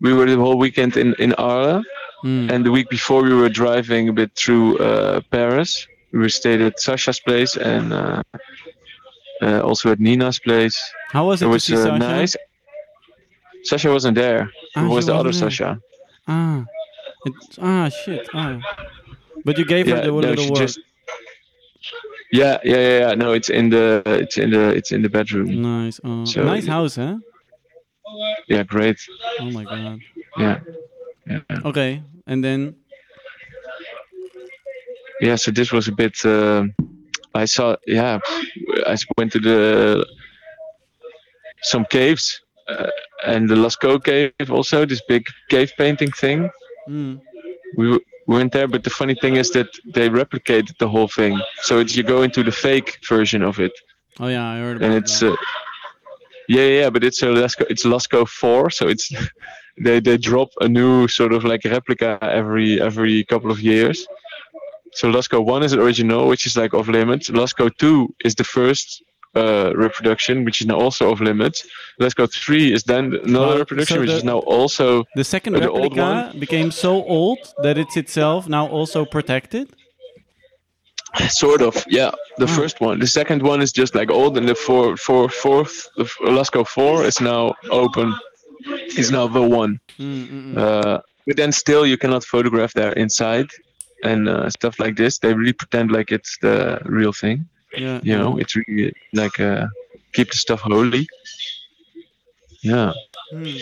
[0.02, 1.86] We were the whole weekend in in Arles,
[2.22, 2.50] Hmm.
[2.52, 5.88] and the week before we were driving a bit through uh, Paris.
[6.12, 8.24] We stayed at Sasha's place and uh,
[9.42, 10.78] uh, also at Nina's place.
[11.12, 11.98] How was it, It to was see uh, Sasha?
[12.00, 12.36] nice.
[13.64, 14.50] Sasha wasn't there.
[14.76, 15.40] Ah, it was the other there.
[15.50, 15.80] Sasha.
[16.28, 16.66] Ah.
[17.26, 18.28] It, ah shit.
[18.34, 18.60] Ah.
[19.46, 20.58] But you gave her the no, little word.
[20.58, 20.80] just.
[22.32, 23.16] Yeah, yeah, yeah, yeah.
[23.16, 25.62] No, it's in the it's in the it's in the bedroom.
[25.62, 26.00] Nice.
[26.04, 26.26] Oh.
[26.26, 27.18] So- nice house, huh?
[28.48, 28.98] Yeah, great.
[29.40, 30.00] Oh my god.
[30.38, 30.60] Yeah,
[31.30, 31.40] yeah.
[31.66, 32.02] Okay.
[32.28, 32.76] And then?
[35.22, 36.64] Yeah so this was a bit uh,
[37.36, 38.20] i saw yeah
[38.88, 40.06] i went to the
[41.62, 42.88] some caves uh,
[43.26, 46.50] and the lascaux cave also this big cave painting thing.
[46.88, 47.20] Mm,
[47.78, 51.08] we, w- we went there but the funny thing is that they replicated the whole
[51.08, 51.40] thing.
[51.64, 53.74] So it's you go into the fake version of it.
[54.20, 55.36] Oh yeah, I heard about and it's uh,
[56.48, 59.12] yeah yeah yeah, but it's a lascaux it's lascaux 4 so it's
[59.86, 64.08] they they drop a new sort of like replica every every couple of years
[64.94, 68.44] so lascaux 1 is the original which is like off limits lascaux 2 is the
[68.44, 69.04] first
[69.36, 71.66] uh, reproduction which is now also off limits
[72.02, 75.70] lascaux 3 is then another reproduction so which is now also the second uh, the
[75.70, 79.68] old replica became so old that it's itself now also protected.
[81.30, 82.12] Sort of, yeah.
[82.38, 82.56] The Hmm.
[82.56, 86.06] first one, the second one is just like old, and the four, four, fourth, the
[86.38, 88.14] Lascaux four is now open.
[88.98, 89.80] Is now the one.
[90.58, 93.48] Uh, but then still, you cannot photograph there inside,
[94.04, 95.20] and uh, stuff like this.
[95.20, 97.48] They really pretend like it's the real thing.
[97.78, 98.00] yeah.
[98.04, 99.68] You know, it's really like uh,
[100.14, 101.08] keep the stuff holy.
[102.62, 102.94] Yeah.
[103.34, 103.62] Mm.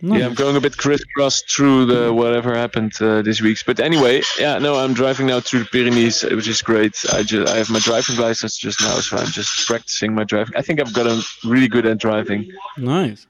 [0.00, 3.58] Yeah, I'm going a bit crisscross through the whatever happened uh, this week.
[3.66, 6.94] But anyway, yeah, no, I'm driving now through the Pyrenees, uh, which is great.
[7.12, 10.54] I just I have my driving license just now, so I'm just practicing my driving.
[10.56, 12.52] I think I've gotten really good at driving.
[12.76, 13.26] Nice.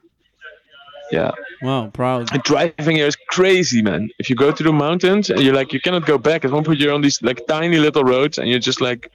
[1.10, 1.30] Yeah,
[1.62, 2.32] Wow, proud.
[2.34, 4.10] and driving here is crazy, man.
[4.18, 6.44] If you go to the mountains and you're like you cannot go back.
[6.44, 9.10] At one point you're on these like tiny little roads and you're just like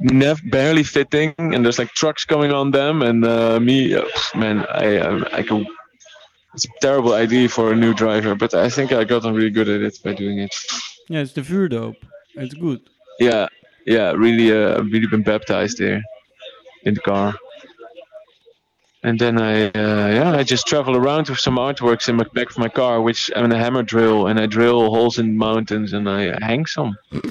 [0.00, 4.66] nev- barely fitting, and there's like trucks coming on them, and uh, me, uh, man,
[4.68, 5.66] I I, I can.
[6.54, 9.68] It's a terrible idea for a new driver, but I think I gotten really good
[9.70, 10.54] at it by doing it.
[11.08, 11.94] Yeah, it's the vuurdoop.
[12.34, 12.80] It's good.
[13.18, 13.46] Yeah,
[13.86, 16.02] yeah, really, uh, really been baptized there
[16.84, 17.34] in the car.
[19.04, 22.50] And then I, uh, yeah, I just travel around with some artworks in the back
[22.50, 26.08] of my car, which I'm a hammer drill, and I drill holes in mountains, and
[26.08, 26.96] I hang some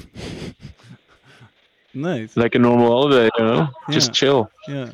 [1.94, 2.36] Nice.
[2.36, 4.50] like a normal holiday, you know, just chill.
[4.68, 4.90] Yeah.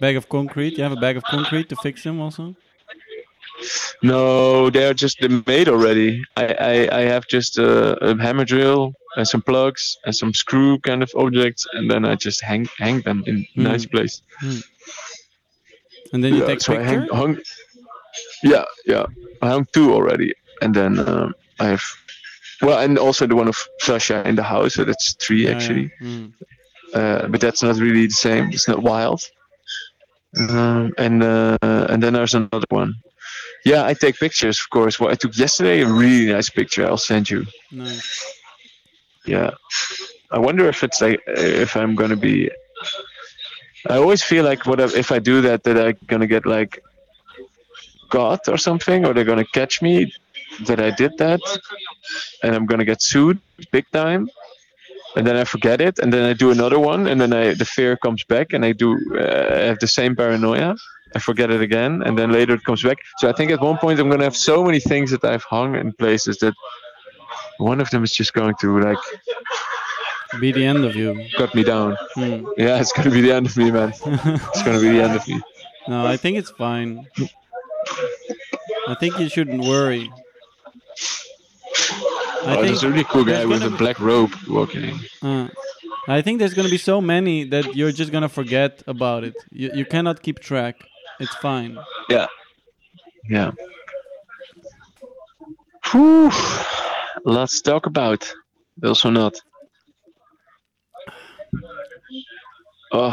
[0.00, 0.76] Bag of concrete.
[0.76, 2.54] You have a bag of concrete to fix them also?
[4.02, 6.22] No, they're just they're made already.
[6.36, 10.78] I, I, I have just a, a hammer drill and some plugs and some screw
[10.80, 13.62] kind of objects, and then I just hang hang them in Hmm.
[13.62, 14.22] nice place.
[16.14, 17.00] And then you Yeah, take so I picture?
[17.00, 17.38] hang, hung,
[18.44, 19.06] yeah, yeah.
[19.42, 21.82] I hung two already, and then um, I have,
[22.62, 24.74] well, and also the one of Sasha in the house.
[24.74, 25.56] So that's three Yeah, yeah.
[25.56, 26.32] actually, Mm.
[26.94, 28.50] uh, but that's not really the same.
[28.52, 29.20] It's not wild.
[30.38, 31.58] Um, and uh,
[31.90, 32.94] and then there's another one.
[33.64, 35.00] Yeah, I take pictures, of course.
[35.00, 36.86] Well, I took yesterday a really nice picture.
[36.86, 37.44] I'll send you.
[37.72, 38.24] Nice.
[39.26, 39.50] Yeah,
[40.30, 42.50] I wonder if it's like if I'm gonna be.
[43.88, 46.82] I always feel like what if, I do that that I'm gonna get like
[48.10, 50.12] caught or something, or they're gonna catch me
[50.66, 51.40] that I did that,
[52.42, 53.38] and I'm gonna get sued
[53.72, 54.28] big time,
[55.16, 57.64] and then I forget it, and then I do another one, and then I the
[57.64, 60.76] fear comes back, and I do uh, I have the same paranoia.
[61.16, 62.98] I forget it again, and then later it comes back.
[63.18, 65.76] So I think at one point I'm gonna have so many things that I've hung
[65.76, 66.54] in places that
[67.58, 68.98] one of them is just going to like
[70.40, 71.26] Be the end of you.
[71.36, 71.96] cut me down.
[72.14, 72.46] Hmm.
[72.56, 73.90] Yeah, it's gonna be the end of me, man.
[73.90, 75.40] It's gonna be the end of me.
[75.88, 77.06] No, I think it's fine.
[78.88, 80.10] I think you shouldn't worry.
[82.46, 84.98] I oh, think there's a really cool guy with a gonna be- black robe walking.
[85.22, 85.48] Uh,
[86.08, 89.34] I think there's gonna be so many that you're just gonna forget about it.
[89.50, 90.86] You, you cannot keep track.
[91.20, 91.78] It's fine.
[92.10, 92.26] Yeah.
[93.28, 93.52] Yeah.
[95.90, 96.30] Whew.
[97.24, 98.30] Lots to talk about.
[98.82, 99.40] Also not.
[102.96, 103.10] Oh.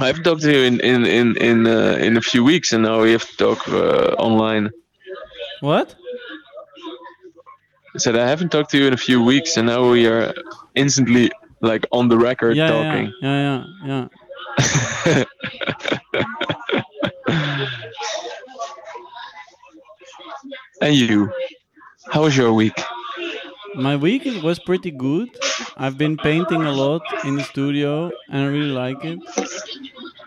[0.00, 2.82] I haven't talked to you in in in in, uh, in a few weeks, and
[2.84, 4.70] now we have to talk uh, online.
[5.60, 5.94] What?
[7.94, 10.32] I said I haven't talked to you in a few weeks, and now we are
[10.76, 13.12] instantly like on the record Yeah, yeah, talking.
[13.22, 14.06] yeah, yeah,
[15.06, 15.24] yeah.
[20.80, 21.30] and you,
[22.12, 22.78] how was your week?
[23.74, 25.28] My week was pretty good.
[25.76, 29.18] I've been painting a lot in the studio, and I really like it.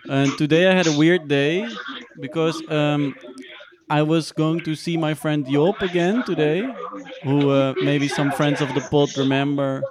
[0.10, 1.68] And today I had a weird day
[2.20, 3.16] because um,
[3.90, 6.68] I was going to see my friend Job again today,
[7.24, 9.84] who uh, maybe some friends of the pod remember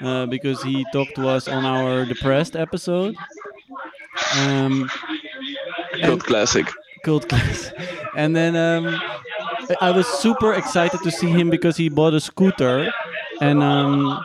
[0.00, 3.16] uh, because he talked to us on our depressed episode.
[4.38, 4.88] Um,
[6.02, 6.66] Cult classic.
[7.04, 7.72] cult class.
[8.16, 8.98] And then um,
[9.80, 12.90] I- was super excited to see him because he bought a scooter,
[13.40, 14.22] and um,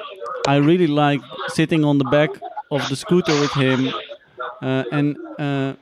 [0.48, 2.30] I really like sitting on the back
[2.72, 3.94] of the scooter with him.
[4.62, 5.74] Uh, and uh,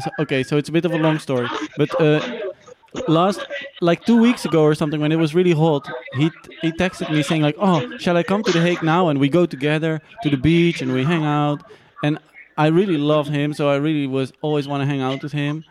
[0.00, 2.20] so, okay, so it's a bit of a long story, but uh,
[3.08, 3.40] last
[3.80, 6.30] like two weeks ago or something when it was really hot, he
[6.62, 9.28] he texted me saying like, "Oh, shall I come to the Hague now?" And we
[9.28, 11.62] go together to the beach and we hang out.
[12.02, 12.18] And
[12.56, 15.64] I really love him, so I really was always want to hang out with him.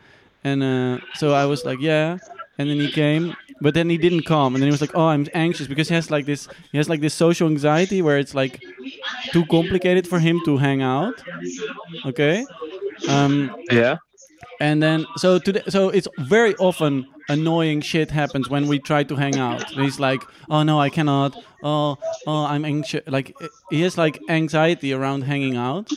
[0.44, 2.18] And uh, so I was like, "Yeah."
[2.58, 4.54] And then he came, but then he didn't come.
[4.54, 6.88] And then he was like, "Oh, I'm anxious because he has like this he has
[6.88, 8.62] like this social anxiety where it's like
[9.32, 11.16] too complicated for him to hang out."
[12.06, 12.46] Okay.
[13.08, 13.98] Um, Yeah.
[14.60, 19.16] and then so today, so it's very often annoying shit happens when we try to
[19.16, 19.72] hang out.
[19.74, 21.36] And he's like, "Oh no, I cannot.
[21.64, 23.36] Oh, oh, I'm anxious." Like
[23.70, 25.90] he has like anxiety around hanging out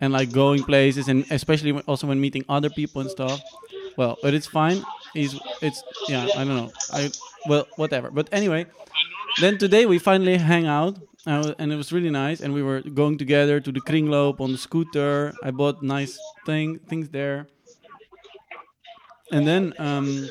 [0.00, 3.40] and like going places, and especially when, also when meeting other people and stuff.
[3.96, 4.84] Well, but it's fine.
[5.14, 6.26] He's it's yeah.
[6.36, 6.72] I don't know.
[6.92, 7.10] I
[7.46, 8.10] well whatever.
[8.10, 8.66] But anyway,
[9.40, 10.98] then today we finally hang out.
[11.24, 14.50] Uh, and it was really nice, and we were going together to the Kringloop on
[14.50, 15.32] the scooter.
[15.44, 17.46] I bought nice thing things there,
[19.30, 20.28] and then um,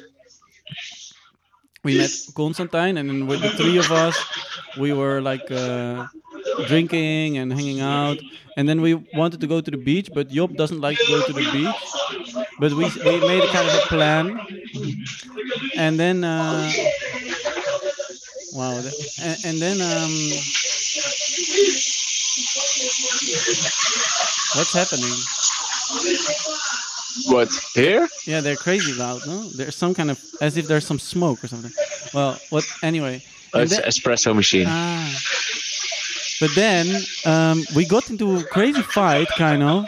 [1.84, 4.18] we met Constantine, and then with the three of us,
[4.78, 6.08] we were like uh,
[6.68, 8.18] drinking and hanging out.
[8.58, 11.26] And then we wanted to go to the beach, but Job doesn't like to go
[11.26, 11.92] to the beach
[12.62, 14.40] but we we made kind of a plan,
[15.76, 16.72] and then uh,
[18.54, 18.78] wow,
[19.22, 20.14] and, and then um,
[24.56, 25.18] what's happening?
[27.28, 28.08] What here?
[28.26, 29.26] Yeah, they're crazy loud.
[29.28, 31.72] No, there's some kind of as if there's some smoke or something.
[32.14, 33.24] Well, what anyway?
[33.54, 34.66] Oh, it's then- espresso machine.
[34.68, 35.20] Ah.
[36.40, 39.86] But then um, we got into a crazy fight, kind of,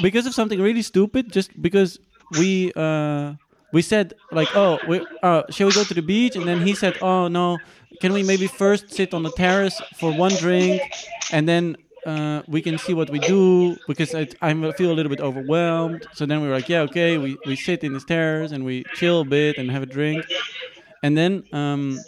[0.00, 1.30] because of something really stupid.
[1.30, 1.98] Just because
[2.38, 3.34] we uh,
[3.72, 6.36] we said like, oh, we, uh, shall we go to the beach?
[6.36, 7.58] And then he said, oh no,
[8.00, 10.80] can we maybe first sit on the terrace for one drink,
[11.32, 11.76] and then
[12.08, 16.06] uh, we can see what we do because I, I feel a little bit overwhelmed.
[16.14, 18.84] So then we were like, yeah, okay, we we sit in the stairs and we
[18.98, 20.24] chill a bit and have a drink,
[21.04, 21.32] and then.
[21.52, 22.00] Um,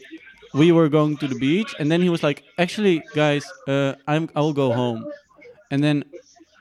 [0.53, 4.29] we were going to the beach, and then he was like, "Actually, guys, uh, I'm
[4.35, 5.01] I will go home."
[5.71, 6.05] And then,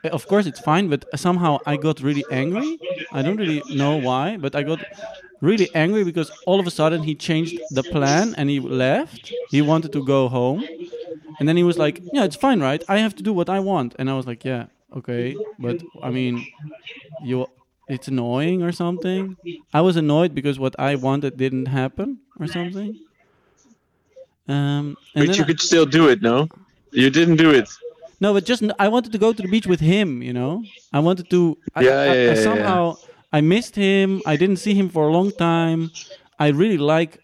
[0.04, 2.78] uh, of course, it's fine, but somehow I got really angry.
[3.10, 4.78] I don't really know why, but I got
[5.40, 9.32] really angry because all of a sudden he changed the plan and he left.
[9.50, 10.64] He wanted to go home,
[11.38, 12.82] and then he was like, "Yeah, it's fine, right?
[12.88, 14.66] I have to do what I want." And I was like, "Yeah,
[14.98, 16.34] okay, but I mean,
[17.24, 17.46] you."
[17.96, 19.36] It's annoying or something.
[19.74, 22.90] I was annoyed because what I wanted didn't happen or something.
[24.48, 26.48] Um, and but you I- could still do it, no?
[26.92, 27.68] You didn't do it.
[28.20, 30.22] no, but just I wanted to go to the beach with him.
[30.22, 31.58] You know, I wanted to.
[31.74, 32.62] I, Yeah, I- yeah, I yeah, yeah.
[33.32, 34.22] I missed him.
[34.26, 35.90] I didn't see him for a long time.
[36.38, 37.20] I really like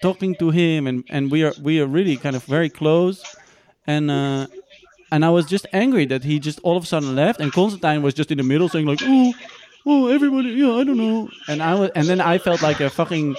[0.00, 3.22] talking to him, and and we are we are really kind of very close,
[3.86, 4.10] and.
[4.10, 4.46] uh
[5.14, 8.00] and I was just angry that he just all of a sudden left, and Constantine
[8.00, 9.34] was just in the middle saying like, "Oh,
[9.86, 12.90] oh, everybody, yeah, I don't know." And I was, and then I felt like a
[12.90, 13.34] fucking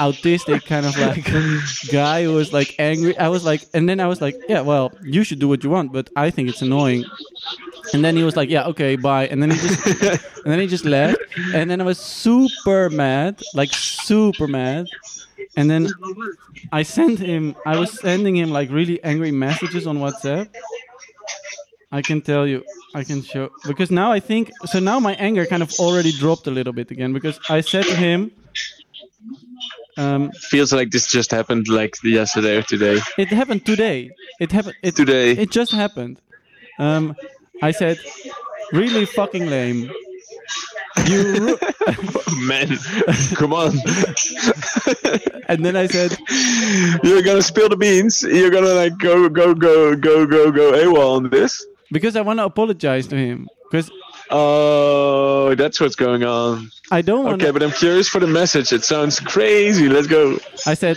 [0.00, 3.16] autistic kind of like oh guy who was like angry.
[3.18, 5.70] I was like, and then I was like, "Yeah, well, you should do what you
[5.70, 7.04] want, but I think it's annoying."
[7.92, 9.86] And then he was like, "Yeah, okay, bye." And then he just,
[10.44, 11.18] and then he just left.
[11.54, 14.86] And then I was super mad, like super mad.
[15.56, 15.88] And then
[16.72, 17.54] I sent him.
[17.66, 20.48] I was sending him like really angry messages on WhatsApp.
[21.92, 24.80] I can tell you, I can show because now I think so.
[24.80, 27.94] Now my anger kind of already dropped a little bit again because I said to
[27.94, 28.32] him,
[29.98, 32.98] um, Feels like this just happened like yesterday or today.
[33.18, 34.10] "It happened today.
[34.40, 34.76] It happened.
[34.82, 35.32] It Today.
[35.32, 36.18] It just happened."
[36.78, 37.14] Um,
[37.60, 37.98] I said,
[38.72, 39.90] "Really fucking lame."
[41.06, 41.58] You
[42.46, 42.76] Man,
[43.34, 43.72] come on.
[45.48, 46.16] and then I said,
[47.02, 48.22] You're gonna spill the beans.
[48.22, 51.64] You're gonna like go, go, go, go, go, go AWOL on this.
[51.92, 53.90] Because I want to apologize to him because
[54.34, 56.70] Oh, that's what's going on.
[56.90, 57.42] I don't want.
[57.42, 58.72] Okay, but I'm curious for the message.
[58.72, 59.90] It sounds crazy.
[59.90, 60.38] Let's go.
[60.66, 60.96] I said,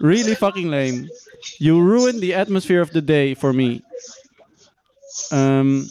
[0.00, 1.10] really fucking lame.
[1.58, 3.82] You ruined the atmosphere of the day for me.
[5.30, 5.88] Um,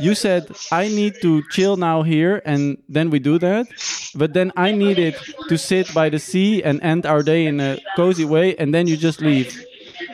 [0.00, 3.68] you said I need to chill now here, and then we do that.
[4.14, 5.14] But then I needed
[5.48, 8.88] to sit by the sea and end our day in a cozy way, and then
[8.88, 9.54] you just leave.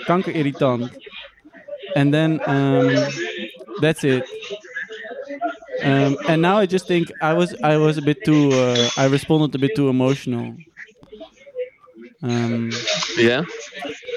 [0.07, 0.92] Kanker irritant.
[1.97, 2.95] And then um,
[3.81, 4.25] that's it.
[5.83, 9.07] Um, and now I just think I was I was a bit too uh, I
[9.07, 10.57] responded a bit too emotional.
[12.23, 12.71] Um,
[13.19, 13.43] Yeah?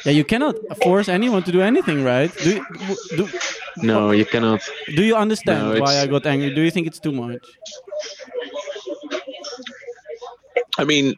[0.05, 2.31] yeah, you cannot force anyone to do anything, right?
[2.37, 2.65] Do you,
[3.17, 3.29] do,
[3.83, 4.61] No, you cannot.
[4.95, 6.53] do you understand No, why I got angry?
[6.55, 7.43] Do you think it's too much?
[10.77, 11.15] I mean,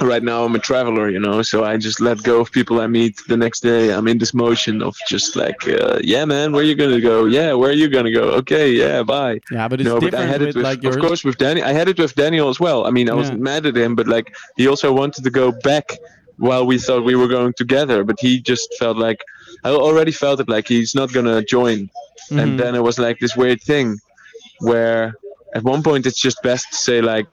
[0.00, 2.86] right now I'm a traveler, you know, so I just let go of people I
[2.86, 3.92] meet the next day.
[3.92, 7.24] I'm in this motion of just like, uh, yeah, man, where you gonna go?
[7.26, 8.24] Yeah, where are you gonna go?
[8.40, 9.40] Okay, yeah, bye.
[9.50, 11.62] Yeah, but it's no, but I had it with, like of course, with Danny.
[11.62, 12.86] I had it with Daniel as well.
[12.86, 15.86] I mean, I wasn't mad at him, but like he also wanted to go back
[16.38, 19.20] while we thought we were going together, but he just felt like
[19.62, 21.88] I already felt it like he's not gonna join,
[22.30, 22.40] Mhm.
[22.42, 23.98] and then it was like this weird thing
[24.60, 25.14] where
[25.54, 27.26] at one point it's just best to say like.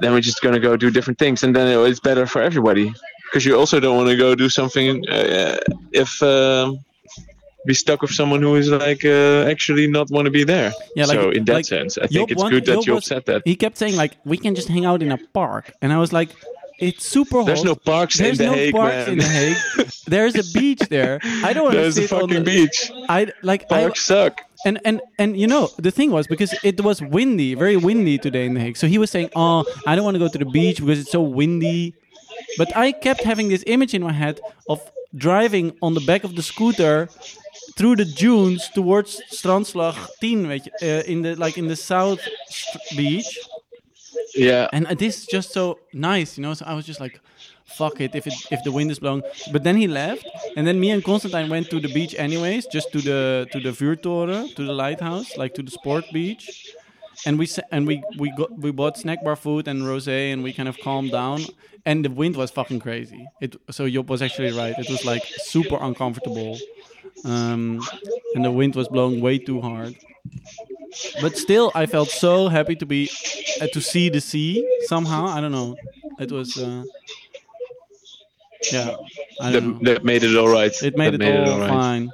[0.00, 2.92] Then we're just gonna go do different things, and then it's better for everybody
[3.26, 5.58] because you also don't want to go do something uh,
[5.92, 6.78] if um,
[7.66, 10.72] be stuck with someone who is like uh, actually not want to be there.
[10.96, 12.86] Yeah, like- so in that like sense, I Job think it's want- good that Job
[12.86, 13.42] you was- said that.
[13.44, 16.12] He kept saying like we can just hang out in a park, and I was
[16.12, 16.30] like,
[16.80, 17.46] it's super hot.
[17.46, 19.08] There's no parks There's in The no Hague, parks man.
[19.12, 19.56] in The Hague.
[20.06, 21.20] There's a beach there.
[21.44, 22.90] I don't want to There's sit on fucking the beach.
[23.08, 24.40] I like I, Parks suck.
[24.64, 28.44] and and and you know the thing was because it was windy, very windy today
[28.46, 28.76] in The Hague.
[28.76, 31.12] So he was saying, "Oh, I don't want to go to the beach because it's
[31.12, 31.94] so windy."
[32.58, 34.80] But I kept having this image in my head of
[35.14, 37.08] driving on the back of the scooter
[37.76, 42.20] through the dunes towards Strandslag 10, weet je, uh, in the like in the south
[42.96, 43.38] beach.
[44.34, 44.68] Yeah.
[44.72, 46.54] And uh, this is just so nice, you know.
[46.54, 47.20] So I was just like,
[47.64, 49.22] fuck it if it if the wind is blowing.
[49.52, 50.26] But then he left,
[50.56, 53.70] and then me and Constantine went to the beach anyways, just to the to the
[53.70, 56.74] Vuurtoren, to the lighthouse, like to the sport beach.
[57.26, 60.52] And we and we we got we bought snack bar food and rosé, and we
[60.52, 61.42] kind of calmed down.
[61.86, 63.26] And the wind was fucking crazy.
[63.40, 64.74] It so Job was actually right.
[64.78, 66.58] It was like super uncomfortable,
[67.24, 67.80] um,
[68.34, 69.96] and the wind was blowing way too hard.
[71.20, 73.10] But still, I felt so happy to be
[73.60, 75.26] uh, to see the sea somehow.
[75.26, 75.76] I don't know.
[76.18, 76.56] It was.
[76.56, 76.84] Uh,
[78.72, 78.96] yeah,
[79.40, 79.78] I don't know.
[79.78, 80.72] That, that made it all right.
[80.82, 81.68] It made, That it all right.
[81.70, 82.10] fine.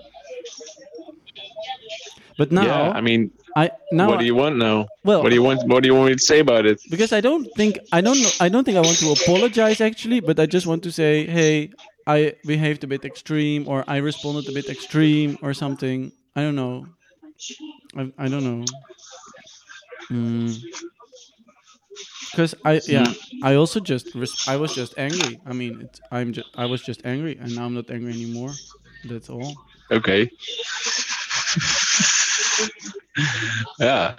[2.38, 4.86] But now, Yeah, I mean, I now what do you want now?
[5.04, 5.66] Well- what do you want?
[5.66, 6.80] What do you want me to say about it?
[6.90, 10.20] because I don't think I don't know I don't think I want to apologize actually,
[10.20, 11.70] but I just want to say, hey,
[12.06, 16.12] I behaved a bit extreme, or I responded a bit extreme, or something.
[16.36, 16.86] I don't know.
[17.96, 18.64] I I don't know.
[22.30, 24.14] Because I yeah I also just
[24.48, 25.40] I was just angry.
[25.46, 28.52] I mean it's, I'm just I was just angry, and now I'm not angry anymore.
[29.04, 29.54] That's all.
[29.90, 30.30] Okay.
[33.78, 34.16] yeah.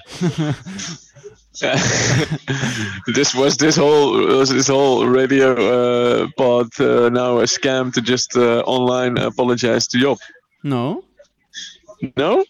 [3.07, 8.01] this was this whole was this whole radio uh, pod uh, now a scam to
[8.01, 10.17] just uh, online apologize to Job?
[10.63, 11.03] No,
[12.15, 12.45] No.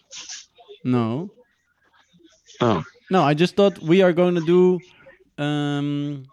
[0.84, 1.30] No.
[2.60, 2.82] Oh.
[3.10, 4.80] No, I just thought we are going to do.
[5.42, 6.26] Um,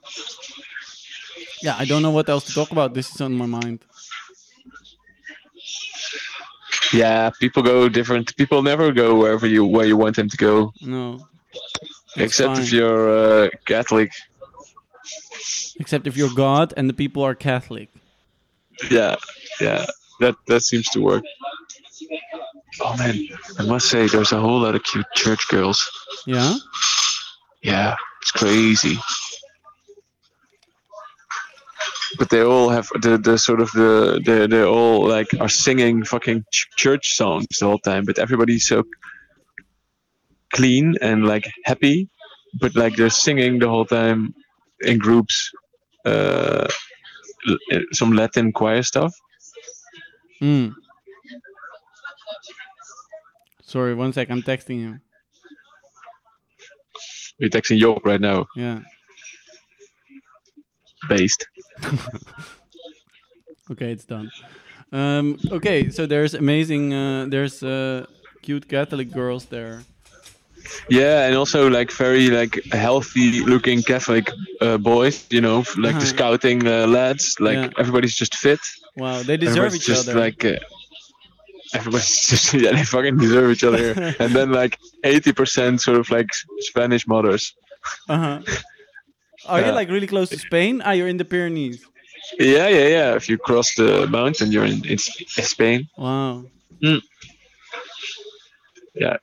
[1.62, 2.93] yeah, I don't know what else to talk about.
[2.93, 3.80] This is on my mind.
[6.93, 8.36] Yeah, people go different.
[8.38, 11.28] People never go wherever you where you want them to go, No,
[12.16, 13.10] except if you're
[13.46, 14.12] uh, Catholic.
[15.80, 17.89] except if you're God and the people are Catholic.
[18.89, 19.16] Yeah,
[19.60, 19.86] yeah,
[20.20, 21.24] that that seems to work.
[22.82, 23.28] Oh man,
[23.59, 25.89] I must say, there's a whole lot of cute church girls.
[26.26, 26.55] Yeah.
[27.61, 28.97] Yeah, it's crazy.
[32.17, 36.03] But they all have the, the sort of the they they all like are singing
[36.03, 38.05] fucking ch- church songs the whole time.
[38.05, 38.84] But everybody's so
[40.53, 42.09] clean and like happy,
[42.59, 44.34] but like they're singing the whole time
[44.82, 45.51] in groups.
[46.05, 46.67] Uh,
[47.91, 49.13] some Latin choir stuff.
[50.39, 50.69] Hmm.
[53.76, 54.30] Sorry, one sec.
[54.32, 55.01] I'm texting him.
[57.38, 58.80] You're texting Job right now, Yeah.
[61.09, 61.45] based.
[63.71, 64.32] Okay, it's done.
[64.93, 66.93] Um, okay, so there's amazing.
[66.93, 68.05] Uh, there's uh,
[68.43, 69.82] cute Catholic girls there.
[70.89, 75.99] Yeah, and also like very like healthy looking Catholic uh, boys, you know, like Uh-huh.
[75.99, 77.36] the scouting uh, lads.
[77.39, 77.69] Like Yeah.
[77.82, 78.59] everybody's just fit.
[78.95, 80.19] Wow, they deserve everybody's each just other.
[80.19, 80.59] like uh,
[81.76, 83.91] everybody's just yeah, they fucking deserve each other.
[84.19, 87.55] and then like eighty percent sort of like Spanish mothers.
[88.09, 88.41] Uh-huh.
[89.47, 90.82] Are you like really close to Spain?
[90.84, 91.86] Ah, you're in the Pyrenees.
[92.39, 93.15] Yeah, yeah, yeah.
[93.15, 95.88] If you cross the mountain, you're in, in Spain.
[95.95, 96.45] Wow.
[98.95, 99.17] Yeah,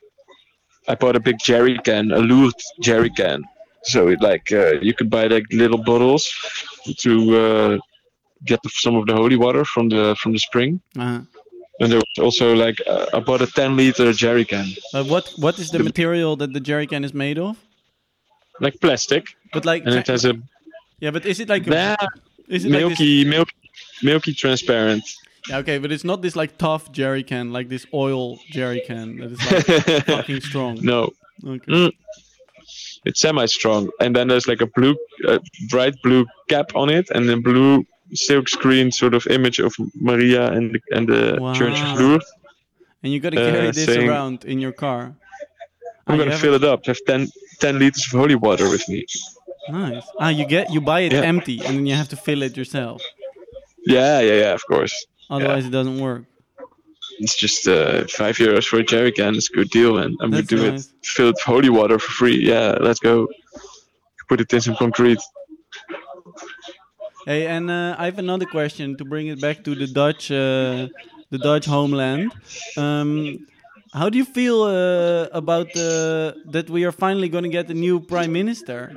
[0.86, 3.42] I bought a big jerry can, a Lourdes jerry can.
[3.84, 6.32] So it like uh, you could buy like little bottles
[6.98, 7.78] to uh,
[8.44, 10.80] get the, some of the holy water from the from the spring.
[10.96, 11.22] Uh-huh.
[11.82, 15.24] And there was also like uh, I bought a 10 liter jerry can, But what
[15.36, 17.56] what is the material that the jerry can is made of?
[18.60, 20.34] like plastic, But like, and it has a
[21.00, 21.96] yeah, but is it like a,
[22.48, 23.54] is it like this, milky, milky,
[24.02, 25.02] milky transparent.
[25.48, 29.16] yeah, okay, but it's not this like tough jerry can, like this oil jerry can
[29.18, 30.78] that is like fucking strong.
[30.82, 31.10] no,
[31.44, 31.72] Okay.
[31.72, 31.90] Mm.
[33.04, 34.94] it's semi-strong, and then there's like a blue,
[35.26, 35.38] uh,
[35.70, 37.84] bright blue cap on it, and a blue
[38.14, 41.54] silk screen sort of image of Maria and the, and the Wow.
[41.54, 42.26] Church of Lourdes.
[43.02, 45.14] And you gotta Uh, carry this saying- around in your car.
[46.06, 46.86] I'm gonna fill it up.
[46.86, 47.28] Have 10,
[47.60, 49.04] 10 liters of holy water with me.
[49.70, 50.02] Nice.
[50.18, 51.22] Ah, you get you buy it Yeah.
[51.32, 53.00] empty and then you have to fill it yourself.
[53.86, 54.52] Yeah, yeah, yeah.
[54.54, 54.94] Of course.
[55.30, 56.24] Otherwise, it doesn't work.
[57.20, 59.34] It's just uh, five euros for a jerry can.
[59.36, 60.16] It's a good deal, man.
[60.20, 60.86] I'm That's gonna do nice.
[60.86, 60.92] it.
[61.06, 62.38] Fill it with holy water for free.
[62.52, 63.28] Yeah, let's go.
[64.28, 65.20] Put it in some concrete.
[67.26, 70.88] Hey, and uh, I have another question to bring it back to the Dutch, uh,
[71.30, 72.32] the Dutch homeland.
[72.76, 73.46] Um,
[73.92, 77.74] how do you feel uh, about uh, that we are finally going to get a
[77.74, 78.92] new prime minister?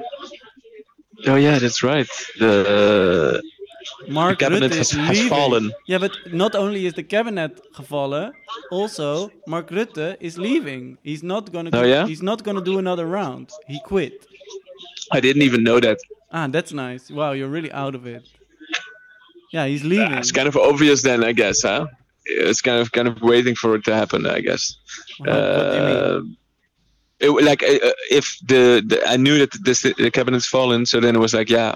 [1.27, 2.07] Oh yeah, that's right.
[2.39, 3.41] The
[4.07, 5.71] Mark The cabinet Rutte has- has fallen.
[5.87, 8.31] Yeah, but not only is the cabinet gevallen,
[8.71, 10.97] also Mark Rutte is leaving.
[11.03, 11.79] He's not going to.
[11.79, 12.07] Oh, yeah?
[12.07, 13.49] He's not going to do another round.
[13.67, 14.25] He quit.
[15.11, 15.97] I didn't even know that.
[16.31, 17.09] Ah, that's nice.
[17.11, 18.23] Wow, you're really out of it.
[19.53, 20.13] Yeah, he's leaving.
[20.13, 21.87] It's kind of obvious then, I guess, huh?
[22.25, 24.75] It's kind of kind of waiting for it to happen, I guess.
[25.19, 25.97] What- what do you mean?
[25.97, 26.21] Uh,
[27.19, 31.15] it, like uh, if the, the I knew that this the cabinet's fallen, so then
[31.15, 31.75] it was like, yeah,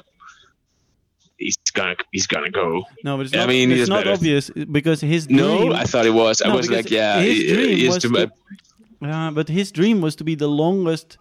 [1.38, 2.84] he's gonna he's gonna go.
[3.05, 4.11] No, but it's I mean, it's not better.
[4.13, 5.38] obvious because his dream.
[5.38, 6.41] No, I thought it was.
[6.41, 8.32] I was like, yeah, his dream he was to-.
[9.01, 11.17] Yeah, but his dream was to be the longest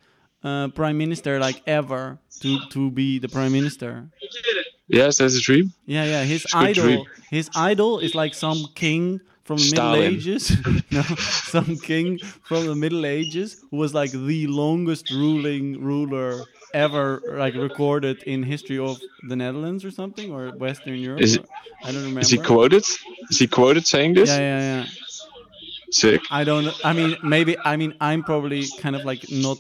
[0.49, 3.91] uh, prime minister like ever to to be the prime minister.
[4.89, 5.73] Yes, that's a dream.
[5.87, 6.23] Yeah, yeah.
[6.25, 10.01] His It's idol, his idol is like some king from the Stalin.
[10.01, 10.45] Middle Ages.
[10.97, 11.03] no,
[11.57, 12.19] some king
[12.49, 16.45] from the Middle Ages who was like the longest ruling ruler
[16.75, 18.97] ever, like recorded in history of
[19.31, 21.21] the Netherlands or something or Western Europe.
[21.23, 21.47] Is it-
[21.85, 22.21] I don't remember.
[22.21, 22.85] Is he quoted?
[23.31, 24.29] Is he quoted saying this?
[24.31, 24.85] Yeah, yeah, yeah.
[25.91, 26.21] Sick.
[26.31, 26.69] I don't.
[26.85, 27.57] I mean, maybe.
[27.73, 29.59] I mean, I'm probably kind of like not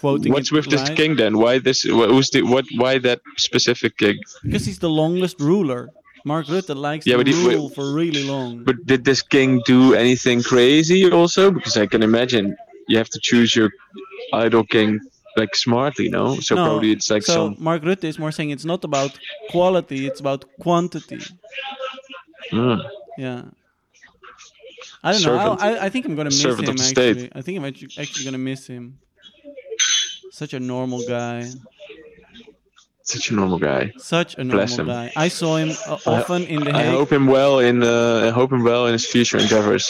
[0.00, 0.32] quoting.
[0.32, 1.38] What's it with this king then?
[1.38, 1.82] Why this?
[1.82, 2.64] wh- Who's the what?
[2.76, 4.18] Why that specific king?
[4.42, 5.90] Because he's the longest ruler.
[6.24, 8.64] Mark Rutte likes Yeah, to but he- rule for really long.
[8.64, 11.50] But did this king do anything crazy also?
[11.50, 12.56] Because I can imagine
[12.88, 13.70] you have to choose your
[14.32, 14.98] idol king
[15.36, 16.24] like smartly, no?
[16.40, 17.56] So No, probably it's like so some.
[17.58, 19.12] Mark Rutte is more saying it's not about
[19.50, 21.20] quality, it's about quantity.
[22.52, 22.80] Mm.
[23.18, 23.42] Yeah.
[25.04, 25.38] I don't know.
[25.38, 27.14] Servant- I, I, I think I'm gonna miss servant him actually.
[27.14, 27.32] state.
[27.34, 28.98] I think I'm actually, actually gonna miss him.
[30.40, 31.38] Such a normal guy.
[33.02, 33.82] Such a normal guy.
[33.96, 34.86] Such a normal Bless him.
[34.86, 35.06] guy.
[35.16, 36.94] I saw him uh, often in the I Hague.
[36.98, 37.82] hope him well in.
[37.82, 39.84] Uh, I hope him well in his future endeavors.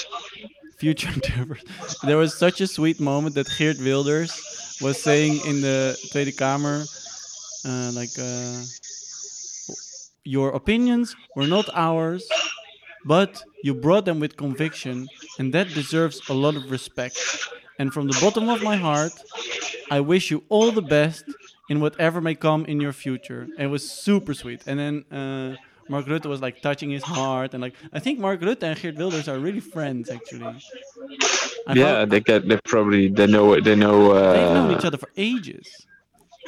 [0.78, 1.62] future endeavors.
[2.08, 4.32] There was such a sweet moment that Geert Wilders
[4.80, 5.78] was saying in the
[6.12, 6.78] Tweede Kamer,
[7.70, 8.62] uh, like, uh,
[10.36, 12.22] your opinions were not ours,
[13.04, 17.16] but you brought them with conviction, and that deserves a lot of respect.
[17.78, 19.12] And from the bottom of my heart,
[19.90, 21.24] I wish you all the best
[21.68, 23.42] in whatever may come in your future.
[23.42, 24.62] And it was super sweet.
[24.66, 25.56] And then uh,
[25.88, 28.96] Mark Rutte was like touching his heart, and like I think Mark Rutte and Geert
[28.96, 30.60] Wilders are really friends actually.
[31.68, 32.48] I yeah, they get.
[32.48, 33.08] They probably.
[33.08, 33.60] They know.
[33.60, 34.12] They know.
[34.12, 35.86] Uh, they've known each other for ages.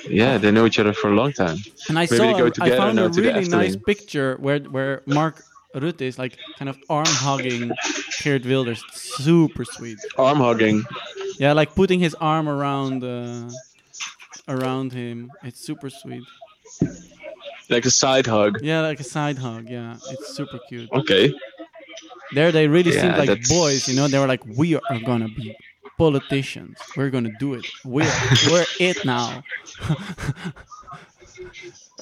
[0.09, 1.59] Yeah, they know each other for a long time.
[1.89, 5.43] And I Maybe saw, they go I found a really nice picture where where Mark
[5.75, 7.71] Rutte is like kind of arm hugging
[8.23, 8.83] Geert Wilders.
[8.93, 9.99] Super sweet.
[10.17, 10.85] Arm hugging.
[11.39, 13.51] Yeah, like putting his arm around uh,
[14.49, 15.31] around him.
[15.45, 16.25] It's super sweet.
[17.71, 18.61] Like a side hug.
[18.63, 19.69] Yeah, like a side hug.
[19.69, 20.91] Yeah, it's super cute.
[20.93, 21.33] Okay.
[22.35, 23.89] There, they really Yeah, seemed like that's- boys.
[23.89, 25.55] You know, they were like, "We are gonna be
[25.99, 26.79] politicians.
[26.97, 27.67] We're gonna do it.
[27.85, 28.11] We're
[28.51, 29.43] we're it now."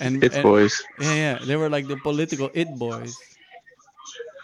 [0.00, 0.82] and It and- boys.
[1.00, 3.16] Yeah, yeah, they were like the political it boys.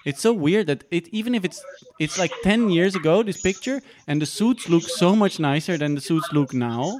[0.05, 1.62] It's so weird that it even if it's
[1.98, 5.94] it's like ten years ago this picture and the suits look so much nicer than
[5.94, 6.98] the suits look now.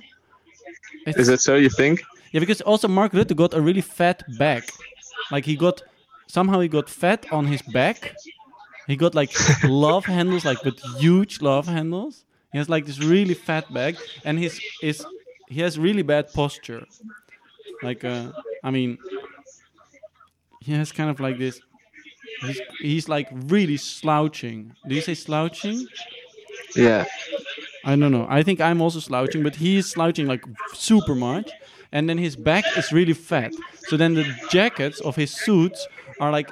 [1.07, 1.57] It's, Is that so?
[1.57, 2.01] You think?
[2.33, 4.65] yeah, because also Mark Rutte got a really fat back.
[5.31, 5.83] Like he got
[6.29, 8.15] somehow he got fat on his back.
[8.87, 9.33] He got like
[9.65, 12.25] love handles, like with huge love handles.
[12.53, 15.05] He has like this really fat back, and his is
[15.49, 16.87] he has really bad posture.
[17.83, 18.31] Like uh,
[18.63, 18.99] I mean,
[20.61, 21.61] he has kind of like this.
[22.41, 24.75] He's, he's like really slouching.
[24.87, 25.87] Do you say slouching?
[26.75, 27.05] Yeah.
[27.85, 28.27] I don't know.
[28.29, 31.51] I think I'm also slouching, but he is slouching like super much.
[31.93, 33.53] And then his back is really fat.
[33.89, 35.87] So then the jackets of his suits
[36.21, 36.51] are like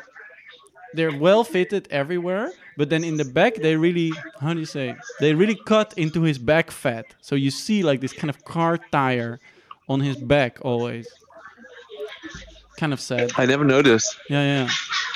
[0.94, 4.96] they're well fitted everywhere, but then in the back they really how do you say?
[5.20, 7.06] They really cut into his back fat.
[7.20, 9.40] So you see like this kind of car tire
[9.88, 11.08] on his back always.
[12.80, 13.26] Kind of sad.
[13.42, 14.10] I never noticed.
[14.34, 14.68] Yeah, yeah.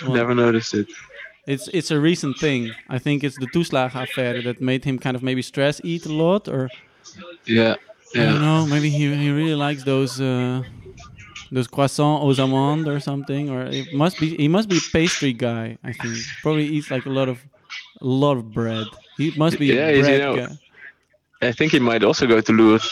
[0.03, 0.87] Well, Never noticed it.
[1.55, 2.63] it's it's a recent thing.
[2.97, 6.13] I think it's the toeslagen affair that made him kind of maybe stress eat a
[6.25, 6.63] lot or
[7.47, 7.75] Yeah.
[8.17, 8.61] I don't know.
[8.75, 10.63] Maybe he, he really likes those uh,
[11.57, 13.45] those croissants aux amandes or something.
[13.55, 15.67] Or it must be he must be a pastry guy.
[15.91, 17.39] I think probably eats like a lot of
[18.01, 18.87] a lot of bread.
[19.17, 20.37] He must be Yeah, a you bread know.
[20.37, 20.53] guy.
[21.49, 22.89] I think he might also go to Lourdes.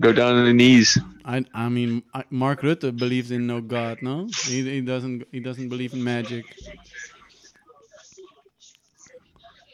[0.00, 0.98] Go down on the knees.
[1.24, 3.98] I I mean Mark Rutte believes in no God.
[4.00, 6.44] No, he, he doesn't he doesn't believe in magic.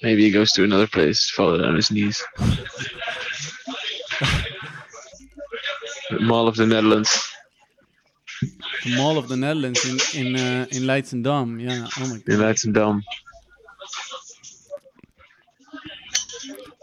[0.03, 2.23] Maybe he goes to another place, fall down on his knees.
[6.21, 7.33] Mall of the Netherlands.
[8.85, 11.61] The Mall of the Netherlands in in uh, in Leidschendam.
[11.61, 11.87] Yeah.
[11.99, 12.29] Oh my God.
[12.29, 12.41] In.
[12.41, 13.03] Leidschendam.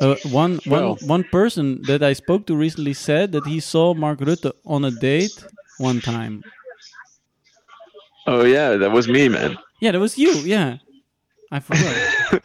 [0.03, 0.97] Uh, one, one, Well.
[1.07, 4.91] one person that I spoke to recently said that he saw Mark Rutte on a
[4.91, 5.45] date
[5.77, 6.43] one time.
[8.27, 9.57] Oh yeah, that was me, man.
[9.79, 10.31] Yeah, that was you.
[10.43, 10.77] Yeah,
[11.51, 11.95] I forgot.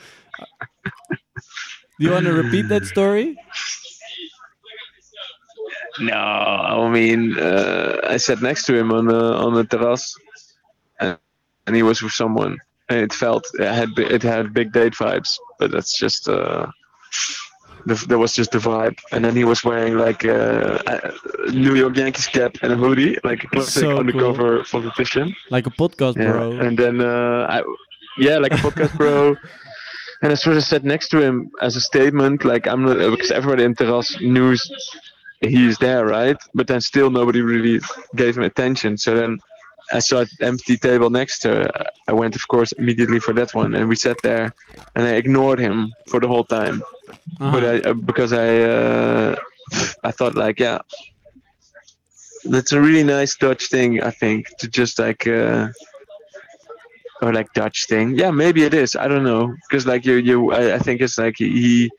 [1.98, 3.36] Do you want to repeat that story?
[5.98, 10.16] No, I mean, uh, I sat next to him on the on the terrace,
[11.00, 11.18] and,
[11.66, 12.56] and he was with someone,
[12.88, 15.38] and it felt it had it had big date vibes.
[15.59, 16.66] But that's just uh,
[17.87, 18.99] that was just the vibe.
[19.12, 23.16] And then he was wearing like a, a New York Yankees cap and a hoodie,
[23.24, 25.35] like a classic So undercover politician.
[25.51, 26.33] Like a podcast, Yeah.
[26.33, 26.53] bro.
[26.53, 27.62] And then, uh, I,
[28.18, 29.37] yeah, like a podcast bro.
[30.20, 33.31] And I sort of sat next to him as a statement, like I'm not because
[33.31, 34.57] everybody in Terras knew
[35.41, 36.37] he's there, right?
[36.55, 37.79] But then still nobody really
[38.16, 38.99] gave him attention.
[38.99, 39.39] So then
[39.93, 41.70] I saw an empty table next to her.
[42.09, 44.55] I went, of course, immediately for that one, and we sat there,
[44.95, 46.82] and I ignored him for the whole time.
[47.41, 47.53] Uh-huh.
[47.53, 49.36] But I uh, because I uh,
[50.05, 50.78] I thought like yeah,
[52.45, 54.03] that's a really nice Dutch thing.
[54.03, 55.26] I think to just like.
[55.26, 55.68] Uh,
[57.20, 58.16] or like Dutch thing.
[58.16, 58.95] Yeah, maybe it is.
[58.95, 60.53] I don't know because like you, you.
[60.53, 61.91] I, I think it's like he,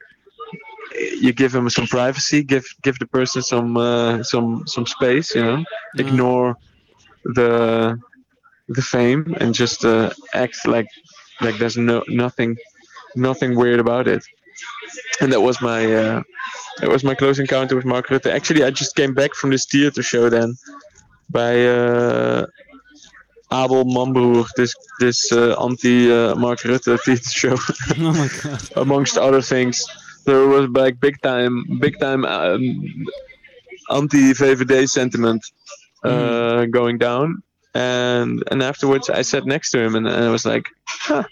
[1.20, 5.36] you give him some privacy, give give the person some uh, some some space.
[5.36, 5.58] You know,
[5.94, 6.06] Yeah.
[6.06, 6.56] ignore
[7.24, 8.00] the
[8.68, 10.88] the fame and just uh, act like
[11.42, 12.58] like there's no nothing
[13.16, 14.24] nothing weird about it.
[15.22, 16.24] And that was my uh,
[16.80, 18.32] that was my close encounter with Mark Rutte.
[18.32, 20.56] Actually, I just came back from this theater show then
[21.30, 22.46] by uh,
[23.52, 27.58] Abel Mambroer, this this uh, anti uh, Mark Rutte theater show,
[27.98, 28.62] oh my god.
[28.76, 29.84] amongst other things.
[30.26, 33.06] There was like big time, big time um,
[33.90, 35.44] anti VVD sentiment
[36.04, 37.42] uh, going down.
[37.76, 41.24] And and afterwards, I sat next to him, and, and I was like, huh,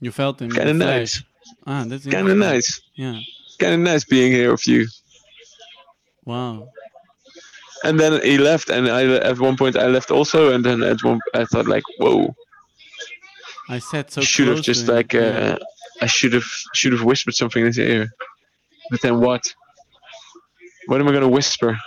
[0.00, 0.50] You felt him.
[0.50, 1.22] in kind of nice.
[1.66, 3.18] Ah, that's kind of nice, Yeah.
[3.60, 4.86] kind of nice being here with you.
[6.24, 6.68] Wow.
[7.84, 11.02] And then he left, and I at one point I left also, and then at
[11.04, 12.34] one I thought like, whoa,
[13.68, 14.20] I said so.
[14.22, 15.56] should have just like uh, Yeah.
[16.02, 18.08] I should have should have whispered something in his ear.
[18.90, 19.42] But then what?
[20.86, 21.78] What am I gonna whisper?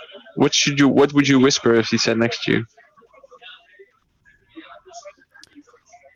[0.42, 0.88] What should you?
[0.88, 2.64] What would you whisper if he sat next to you?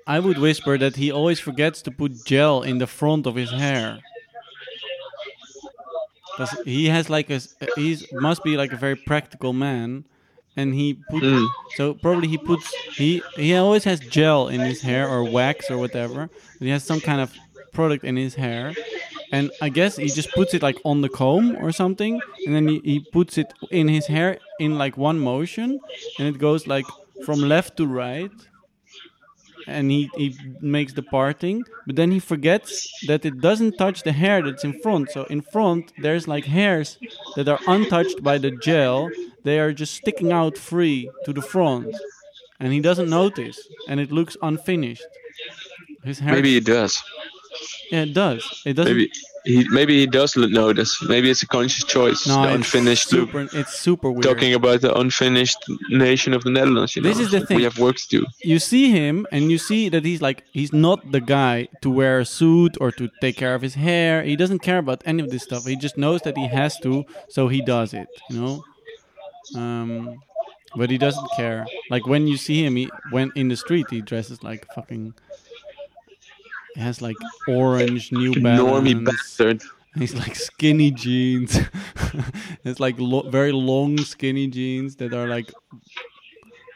[0.07, 3.51] I would whisper that he always forgets to put gel in the front of his
[3.51, 3.99] hair.
[6.31, 7.41] Because he has like a,
[7.77, 10.05] he's must be like a very practical man,
[10.57, 11.49] and he put Mm.
[11.77, 12.67] so probably he puts
[12.99, 16.31] he he always has gel in his hair or wax or whatever.
[16.61, 17.35] He has some kind of
[17.73, 18.73] product in his hair,
[19.33, 22.69] and I guess he just puts it like on the comb or something, and then
[22.69, 25.81] he, he puts it in his hair in like one motion,
[26.19, 26.87] and it goes like
[27.25, 28.31] from left to right
[29.67, 34.13] and he, he makes the parting, but then he forgets that it doesn't touch the
[34.13, 35.11] hair that's in front.
[35.11, 36.99] So in front, there's like hairs
[37.37, 39.11] that are untouched by the gel.
[39.45, 41.95] They are just sticking out free to the front,
[42.61, 45.07] and he doesn't notice, and it looks unfinished.
[46.05, 47.03] His hair, Maybe he does.
[47.91, 48.63] Yeah, it does.
[48.67, 48.93] It doesn't.
[48.97, 49.11] Maybe
[49.45, 51.03] he maybe he does notice.
[51.03, 52.27] Maybe it's a conscious choice.
[52.29, 53.49] no, the it's unfinished super.
[53.53, 54.23] It's super weird.
[54.23, 55.59] Talking about the unfinished
[55.91, 56.95] nation of the Netherlands.
[56.95, 57.25] You This know?
[57.25, 57.57] is the thing.
[57.57, 58.27] We have work to do.
[58.45, 62.21] you see him and you see that he's like he's not the guy to wear
[62.21, 65.31] a suit or to take care of his hair he doesn't care about any of
[65.31, 68.55] this stuff he just knows that he has to so he does it you know
[69.57, 70.19] um
[70.77, 74.01] but he doesn't care like when you see him he when in the street he
[74.01, 75.15] dresses like fucking
[76.77, 77.17] has like
[77.49, 79.63] orange new Normie balance bastard.
[79.95, 81.59] He's like skinny jeans.
[82.65, 85.53] it's like lo- very long skinny jeans that are like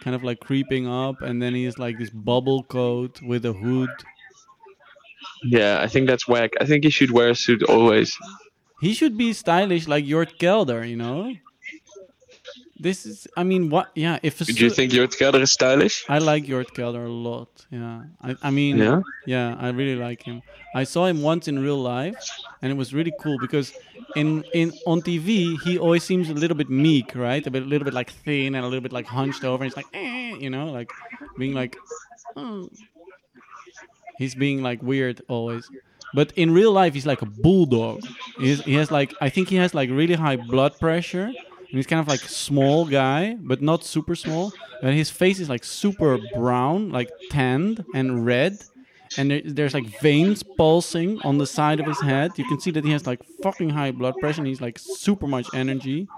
[0.01, 3.90] kind of like creeping up, and then he's like this bubble coat with a hood.
[5.42, 6.53] Yeah, I think that's whack.
[6.61, 8.16] I think he should wear a suit always.
[8.80, 11.34] He should be stylish like Jort Kelder, you know.
[12.79, 13.91] This is, I mean, what?
[13.95, 16.05] Yeah, if a Do you think Jort Kelder is stylish?
[16.09, 17.49] I like Jort Kelder a lot.
[17.70, 19.01] Yeah, I, I mean, Yeah.
[19.24, 20.43] Yeah, I really like him.
[20.74, 22.16] I saw him once in real life,
[22.61, 23.72] and it was really cool because
[24.14, 27.47] in in on TV he always seems a little bit meek, right?
[27.47, 29.64] A bit, a little bit like thin and a little bit like hunched over.
[29.64, 30.91] And he's like, eh, you know, like
[31.39, 31.77] being like,
[32.37, 32.68] oh.
[34.18, 35.68] he's being like weird always.
[36.14, 38.03] But in real life, he's like a bulldog.
[38.39, 41.33] He's, he has like I think he has like really high blood pressure.
[41.69, 44.53] And he's kind of like small guy, but not super small.
[44.83, 48.59] And his face is like super brown, like tanned and red.
[49.19, 52.33] And there, there's like veins pulsing on the side of his head.
[52.37, 55.27] You can see that he has like fucking high blood pressure and he's like super
[55.27, 56.09] much energy.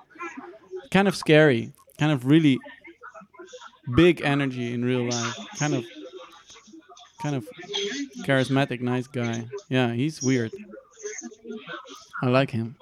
[0.91, 1.73] Kind of scary.
[1.99, 2.59] Kind of really
[3.95, 5.37] big energy in real life.
[5.59, 5.85] Kind of
[7.21, 7.49] kind of
[8.21, 9.45] charismatic, nice guy.
[9.69, 10.53] Yeah, he's weird.
[12.23, 12.77] I like him.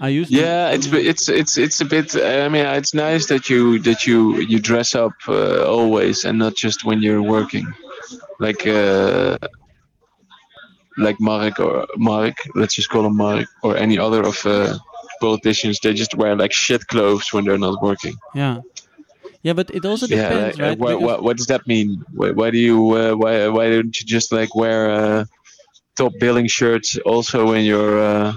[0.00, 2.14] I used to, Yeah, it's it's it's it's a bit.
[2.16, 6.54] I mean, it's nice that you that you you dress up uh, always and not
[6.56, 7.66] just when you're working,
[8.40, 9.38] like uh,
[10.96, 12.36] like Mark or Mark.
[12.54, 14.78] Let's just call him Mark or any other of uh,
[15.20, 15.78] politicians.
[15.80, 18.14] They just wear like shit clothes when they're not working.
[18.34, 18.60] yeah.
[19.42, 20.78] Yeah, but it also Yeah, depends, like, uh, right?
[20.78, 22.02] Because- what what does that mean?
[22.14, 25.24] Why, why do you uh, why why don't you just like wear uh,
[25.96, 28.32] top billing shirts also when you're uh,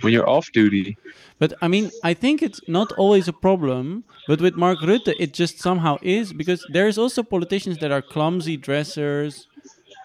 [0.00, 0.96] when you're off duty.
[1.38, 4.04] But I mean, I think it's not always a problem.
[4.28, 8.56] But with Mark Rutte, it just somehow is because there's also politicians that are clumsy
[8.56, 9.48] dressers,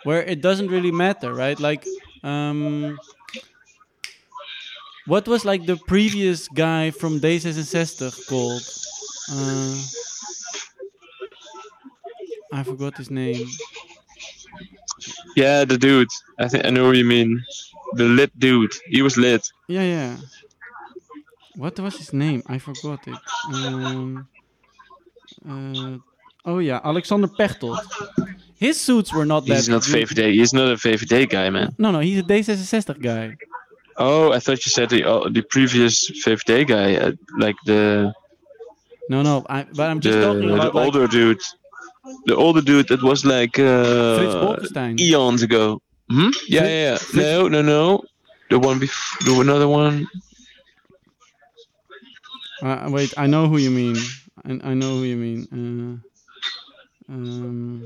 [0.03, 1.59] where it doesn't really matter, right?
[1.59, 1.85] Like,
[2.23, 2.97] um,
[5.05, 8.63] what was like the previous guy from D66 called?
[9.31, 9.75] Uh,
[12.53, 13.47] I forgot his name.
[15.35, 16.07] Yeah, the dude.
[16.39, 17.43] I think I know what you mean.
[17.95, 18.73] The lit dude.
[18.87, 19.43] He was lit.
[19.67, 20.17] Yeah, yeah.
[21.55, 22.43] What was his name?
[22.47, 23.17] I forgot it.
[23.53, 24.27] Um,
[25.49, 25.97] uh,
[26.45, 27.79] oh yeah, Alexander Pechtold.
[28.57, 29.55] His suits were not that.
[29.55, 29.81] He's not.
[29.83, 30.33] VVD.
[30.33, 31.73] He's not a VVD guy, man.
[31.77, 33.37] No, no, he's a D66 guy.
[33.97, 38.13] Oh, I thought you said the uh, the previous VVD guy, uh, like the
[39.09, 41.41] No, no, I, but I'm just the, talking the about like, older dude.
[42.25, 44.99] The older dude that was like uh, Frits Bolkestein.
[44.99, 45.81] eons ago.
[46.09, 46.29] Hmm?
[46.47, 47.21] Yeah, yeah, yeah.
[47.21, 48.03] No, no, no.
[48.49, 50.07] The one before, the another one.
[52.61, 53.97] Uh, wait, I know who you mean.
[54.45, 56.01] I, I know who you mean.
[57.09, 57.85] Uh, um,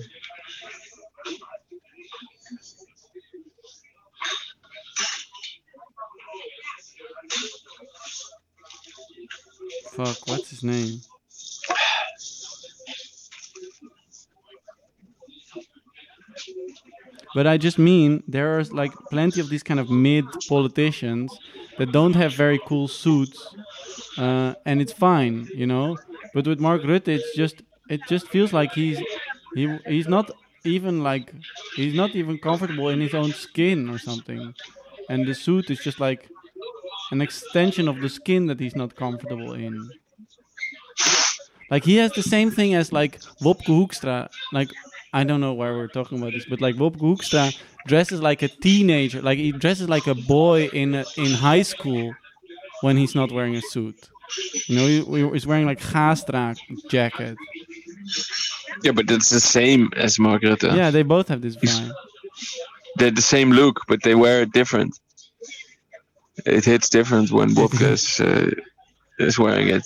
[9.91, 11.01] fuck, what's his name?
[17.36, 21.38] But I just mean there are like plenty of these kind of mid politicians
[21.78, 23.56] that don't have very cool suits
[24.18, 25.98] uh, and it's fine, you know.
[26.34, 29.00] But with Mark Rutte, it's just it just feels like he's
[29.56, 30.30] he he's not
[30.64, 31.34] even like
[31.76, 34.54] he's not even comfortable in his own skin or something,
[35.10, 36.30] and the suit is just like
[37.12, 39.90] an extension of the skin that he's not comfortable in.
[41.72, 44.30] Like he has the same thing as like Wopke Hoekstra.
[44.52, 44.70] Like
[45.12, 47.57] I don't know why we're talking about this, but like Bob Hoekstra
[47.88, 49.22] dresses like a teenager.
[49.22, 52.14] Like he dresses like a boy in a, in high school
[52.82, 54.10] when he's not wearing a suit.
[54.68, 56.55] You know, he, he's wearing like Gaastra
[56.89, 57.38] jacket.
[58.84, 60.62] Yeah, but it's the same as Margaret.
[60.64, 61.91] Yeah, they both have this vibe.
[62.97, 64.97] They're the same look, but they wear it different.
[66.45, 68.51] It hits different when Bob is, uh,
[69.18, 69.84] is wearing it.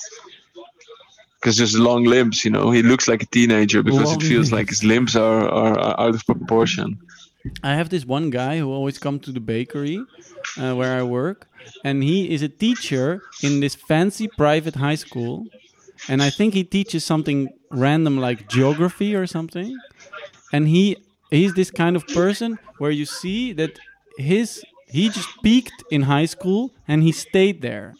[1.44, 4.54] Because just long limbs, you know, he looks like a teenager because Long it feels
[4.54, 6.98] like his limbs are, are, are out of proportion.
[7.62, 10.02] I have this one guy who always comes to the bakery
[10.58, 11.50] uh, where I work,
[11.84, 15.46] and he is a teacher in this fancy private high school.
[16.08, 19.78] And I think he teaches something random like geography or something.
[20.54, 20.96] And he
[21.30, 23.80] he's this kind of person where you see that
[24.18, 27.96] his he just peaked in high school and he stayed there.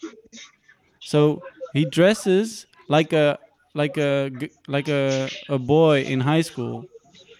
[1.00, 1.42] So
[1.74, 3.38] he dresses like a
[3.74, 4.30] like a
[4.68, 6.84] like a, a boy in high school.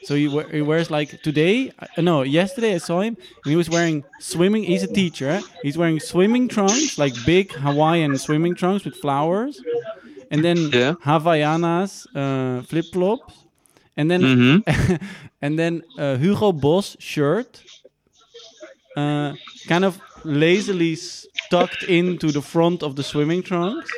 [0.02, 3.16] So he, he wears like today, uh, no, yesterday I saw him.
[3.44, 4.62] And he was wearing swimming.
[4.64, 5.30] He's a teacher.
[5.30, 5.40] eh?
[5.62, 9.62] He's wearing swimming trunks, like big Hawaiian swimming trunks with flowers,
[10.30, 10.94] and then Yeah.
[11.06, 13.32] Havaianas uh, flip flops,
[13.96, 14.94] and then Mm-hmm.
[15.42, 17.62] and then uh, Hugo Boss shirt,
[18.96, 19.32] uh,
[19.68, 20.96] kind of lazily
[21.50, 23.90] tucked into the front of the swimming trunks.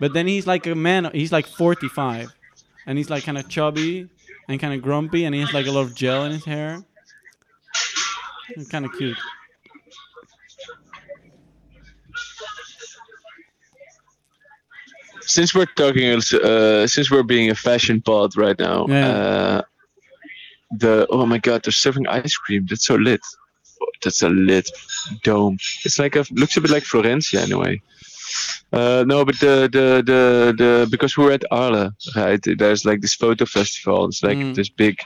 [0.00, 1.10] But then he's like a man.
[1.12, 2.34] He's like 45,
[2.86, 4.08] and he's like kind of chubby
[4.48, 6.82] and kind of grumpy, and he has like a lot of gel in his hair.
[8.70, 9.16] Kind of cute.
[15.22, 19.08] Since we're talking, uh, since we're being a fashion pod right now, Yeah.
[19.08, 19.62] uh,
[20.70, 22.66] the oh my god, they're serving ice cream.
[22.68, 23.20] That's so lit.
[24.02, 24.70] That's a lit
[25.22, 25.58] dome.
[25.84, 27.82] It's like a looks a bit like Florencia in a way.
[28.72, 32.40] Uh, no, but the, the the the because we're at Arles, right?
[32.58, 34.06] There's like this photo festival.
[34.08, 34.54] It's like Mm.
[34.54, 34.96] this big.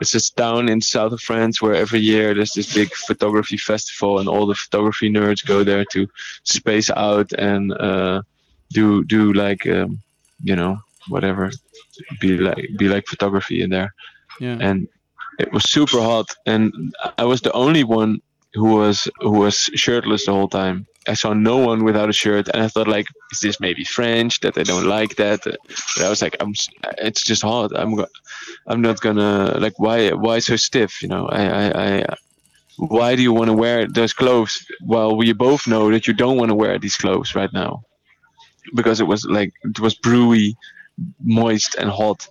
[0.00, 4.20] It's this town in south of France where every year there's this big photography festival,
[4.20, 6.06] and all the photography nerds go there to
[6.44, 8.22] space out and uh,
[8.70, 9.98] do do like um,
[10.44, 10.78] you know
[11.08, 11.50] whatever,
[12.20, 13.92] be like be like photography in there
[14.40, 14.58] Yeah.
[14.60, 14.86] and
[15.38, 16.72] it was super hot and
[17.16, 18.20] i was the only one
[18.54, 22.48] who was who was shirtless the whole time i saw no one without a shirt
[22.48, 25.40] and i thought like is this maybe french that they don't like that?
[25.44, 26.54] But i was like i'm
[26.98, 27.92] it's just hot i'm
[28.66, 31.26] i'm not gonna like why why so stiff you know?
[31.28, 32.16] I i, I
[32.78, 34.64] why do you want to wear those clothes?
[34.84, 37.82] Well, we both know that you don't want to wear these clothes right now.
[38.74, 40.54] Because it was like it was brewy
[41.22, 42.28] moist and hot.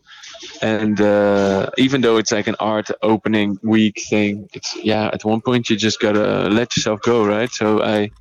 [0.62, 5.42] And uh, even though it's like an art opening week thing it's yeah at one
[5.42, 7.52] point you just gotta let yourself go right?
[7.52, 8.12] So i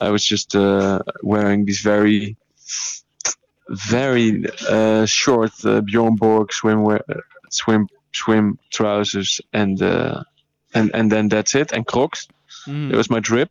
[0.00, 2.36] i was just uh, wearing these very
[3.68, 7.00] very uh, short uh, bjorn borg swimwear
[7.50, 10.22] swim swim trousers and uh,
[10.74, 11.72] and and then that's it.
[11.72, 12.28] And Crocs.
[12.66, 13.50] Mm, It was my drip.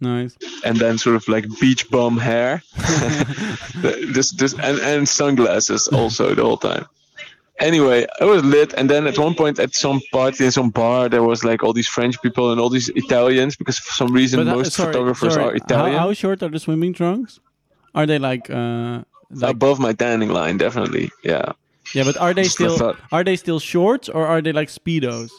[0.00, 0.36] nice.
[0.64, 2.62] and then sort of like beach bum hair,
[4.14, 6.86] this this and, and sunglasses also the whole time.
[7.60, 11.08] Anyway, I was lit, and then at one point at some party in some bar,
[11.08, 14.44] there was like all these French people and all these Italians because for some reason
[14.44, 15.98] But, uh, most sorry, photographers sorry, are Italian.
[15.98, 17.40] How, how short are the swimming trunks?
[17.94, 21.10] Are they like, uh, like Above my tanning line, definitely.
[21.22, 21.52] Yeah.
[21.94, 22.04] yeah?
[22.04, 25.30] But are they still are they still shorts or are they like speedos?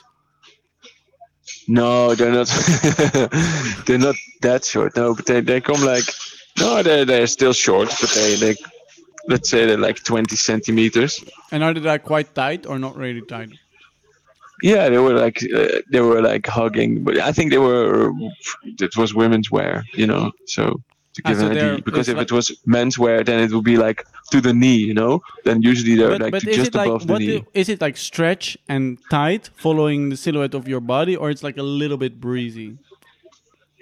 [1.67, 2.47] No, they're not.
[3.85, 4.95] they're not that short.
[4.95, 6.03] No, but they, they come like
[6.59, 8.55] no, they're they're still short, but they they
[9.27, 11.23] let's say they're like 20 centimeters.
[11.51, 13.49] And are they like quite tight or not really tight?
[14.61, 18.11] Yeah, they were like uh, they were like hugging, but I think they were
[18.79, 20.31] it was women's wear, you know.
[20.45, 20.79] So
[21.15, 23.63] to Ah, give so an idea, because if it was men's wear, then it would
[23.65, 25.21] be like to the knee, you know.
[25.43, 27.39] Then usually they're But, like but just it like above the knee.
[27.39, 31.43] do- is it like stretch and tight following the silhouette of your body or it's
[31.43, 32.77] like a little bit breezy?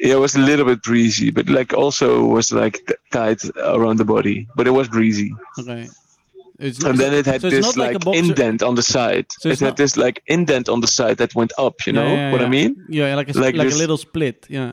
[0.01, 3.97] Yeah, it was a little bit breezy, but like also was like t- tight around
[3.99, 5.31] the body, but it was breezy.
[5.59, 5.87] Okay.
[6.59, 9.25] It's, And then it had so this like like, indent on the side.
[9.39, 11.75] So it it's had this like indent on the side that went up.
[11.87, 12.47] You Yeah, know yeah, what yeah.
[12.47, 12.71] I mean?
[12.89, 14.45] Yeah, like a Like like, a little split.
[14.49, 14.71] Yeah.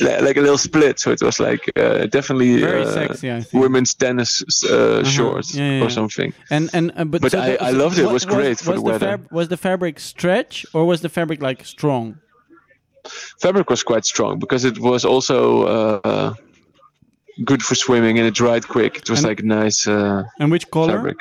[0.00, 0.98] Li- Like a little split.
[1.00, 3.62] So it was like uh, definitely Very uh, sexy, I think.
[3.62, 6.32] women's tennis uh, shorts Yeah, yeah, or something.
[6.50, 8.04] And and uh, but, But so I- the- I loved it.
[8.04, 9.08] It was great for was the weather.
[9.08, 12.16] fab- was the fabric stretch or was the fabric like strong?
[13.40, 16.34] Fabric was quite strong because it was also uh, uh,
[17.44, 18.96] good for swimming and it dried quick.
[18.98, 20.94] It was And- like nice uh, And which color?
[20.96, 21.16] fabric.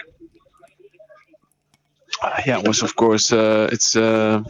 [2.22, 4.42] Uh, yeah, it was of course uh, it's uh,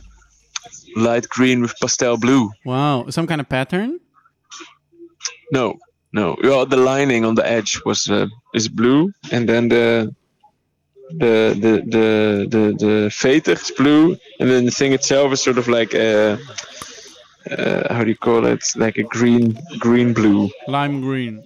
[0.95, 2.51] light green with pastel blue.
[2.65, 3.99] Wow, some kind of pattern.
[5.51, 5.77] No,
[6.11, 6.35] no.
[6.43, 10.13] Well, the lining on the edge was uh, is blue, and then the
[11.19, 15.57] the the the the the veter is blue, and then the thing itself is sort
[15.57, 16.37] of like a
[17.51, 18.63] uh, how do you call it?
[18.75, 21.45] Like a green green blue, Lime green.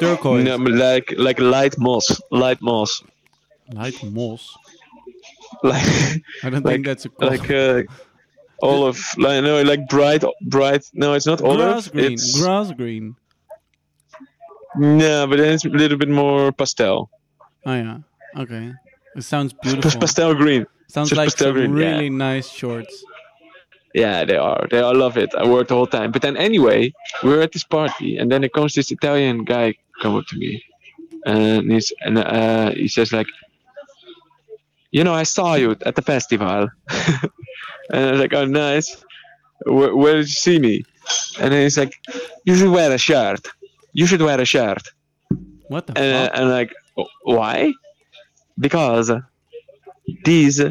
[0.00, 0.44] Turquoise.
[0.44, 3.02] no, like like light moss, light moss,
[3.72, 4.56] Light moss.
[5.62, 5.82] like
[6.44, 7.30] I don't Like- think that's a color.
[7.30, 7.82] like uh,
[8.62, 10.84] olive, like no, like bright bright.
[10.94, 11.58] No, it's not olive.
[11.72, 12.12] grass green.
[12.12, 13.16] It's Grass green.
[14.76, 17.10] no, but then it's a little bit more pastel.
[17.66, 17.98] Oh yeah.
[18.36, 18.72] Okay.
[19.16, 20.00] It sounds beautiful.
[20.00, 20.66] pastel green.
[20.88, 21.90] Sounds just like some green, yeah.
[21.96, 23.04] really nice shorts.
[24.02, 24.66] Yeah, they are.
[24.70, 25.30] They I love it.
[25.34, 26.10] I wore it the whole time.
[26.12, 26.92] But then anyway,
[27.22, 30.36] we were at this party, and then there comes this Italian guy come up to
[30.42, 30.52] me,
[31.26, 33.26] and he's and uh, he says like,
[34.90, 36.68] you know, I saw you at the festival,
[37.90, 38.88] and I was like, oh nice.
[39.66, 40.84] Where, where did you see me?
[41.40, 41.94] And then he's like,
[42.44, 43.44] you should wear a shirt.
[43.92, 44.82] You should wear a shirt.
[45.68, 46.38] What the And fuck?
[46.38, 46.72] and like,
[47.24, 47.72] why?
[48.66, 49.10] Because
[50.24, 50.62] these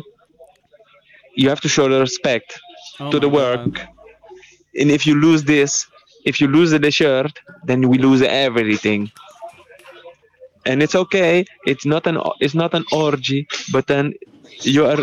[1.36, 2.60] you have to show the respect
[3.00, 3.74] Oh to the work.
[3.74, 3.88] God.
[4.80, 5.88] And if you lose this,
[6.26, 9.12] if you lose the shirt, then we lose everything.
[10.66, 11.46] And it's okay.
[11.66, 14.14] It's not an it's not an orgy, but then
[14.62, 15.00] you are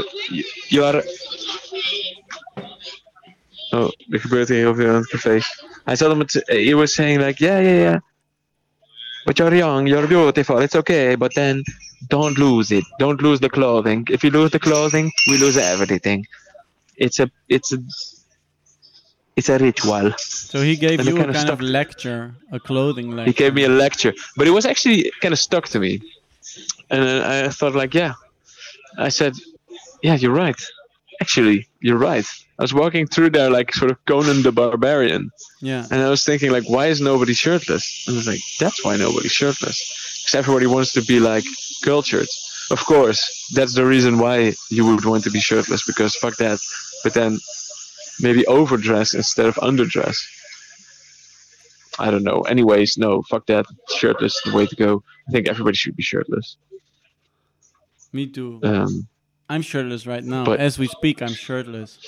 [0.68, 1.03] you are.
[3.72, 5.40] Oh, er gebeurt hier heel veel aan het café.
[5.84, 6.42] Hij zat om het.
[6.47, 7.99] He was saying like, yeah, yeah, yeah.
[9.24, 10.61] But you're young, you're beautiful.
[10.61, 11.62] It's okay, but then
[12.09, 12.84] don't lose it.
[12.99, 14.07] Don't lose the clothing.
[14.11, 16.26] If you lose the clothing, we lose everything.
[16.97, 17.78] It's a it's a
[19.36, 20.12] it's a ritual.
[20.18, 23.30] So he gave And you it a kinda of lecture, a clothing lecture.
[23.30, 26.01] He gave me a lecture, but it was actually kind of stuck to me,
[26.90, 28.14] and I thought like, yeah,
[28.97, 29.34] I said,
[30.03, 30.61] yeah, you're right.
[31.20, 32.26] Actually, you're right.
[32.59, 35.30] I was walking through there like sort of Conan the Barbarian,
[35.61, 35.86] Yeah.
[35.90, 38.05] and I was thinking like, why is nobody shirtless?
[38.07, 39.76] And I was like, that's why nobody's shirtless,
[40.24, 41.45] because everybody wants to be like
[41.82, 42.28] cultured.
[42.70, 46.61] Of course, that's the reason why you would want to be shirtless because fuck that.
[47.05, 47.38] But then
[48.20, 50.16] maybe overdress instead of underdress.
[51.98, 52.40] I don't know.
[52.42, 53.66] Anyways, no, fuck that.
[53.96, 55.02] Shirtless is the way to go.
[55.28, 56.57] I think everybody should be shirtless.
[58.12, 58.61] Me too.
[58.64, 59.07] Um,
[59.48, 60.44] I'm shirtless right now.
[60.44, 61.98] but- As we speak, I'm shirtless.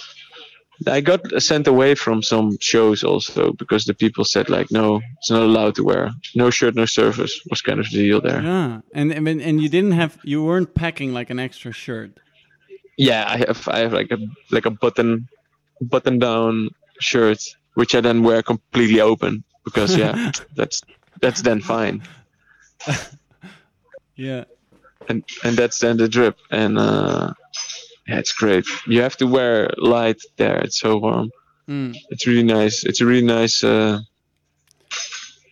[0.86, 5.30] I got sent away from some shows also because the people said like, no, it's
[5.30, 6.10] not allowed to wear.
[6.34, 8.42] No shirt, no service was kind of the deal there.
[8.42, 8.80] Yeah.
[8.92, 12.18] And and and you didn't have you weren't packing like an extra shirt.
[12.96, 14.18] Yeah, I have I have like a
[14.50, 15.28] like a button
[15.80, 16.70] button down
[17.00, 17.42] shirt
[17.74, 20.82] which I then wear completely open because yeah, that's
[21.20, 22.02] that's then fine.
[24.16, 24.44] Yeah.
[25.08, 27.32] and and that's then the drip and uh
[28.08, 31.30] yeah it's great you have to wear light there it's so warm
[31.68, 31.96] Mm.
[32.10, 33.98] it's really nice it's a really nice uh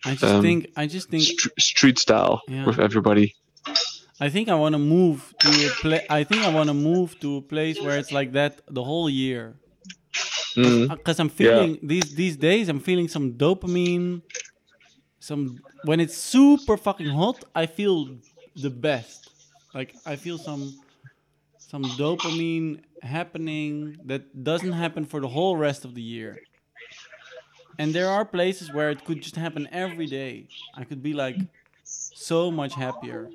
[0.05, 2.65] I just Um, think I just think st- street style Yeah.
[2.65, 3.35] with everybody
[4.19, 6.05] I think I want to move to a place.
[6.09, 9.09] I think I want to move to a place where it's like that the whole
[9.09, 9.55] year.
[10.55, 10.87] Mm.
[10.89, 12.69] because I'm feeling these these days.
[12.69, 14.21] I'm feeling some dopamine.
[15.19, 18.17] Some when it's super fucking hot, I feel
[18.55, 19.29] the best.
[19.73, 20.73] Like I feel some
[21.57, 26.37] some dopamine happening that doesn't happen for the whole rest of the year.
[27.77, 30.47] And there are places where it could just happen every day.
[30.73, 31.35] I could be like
[31.83, 33.29] so much happier.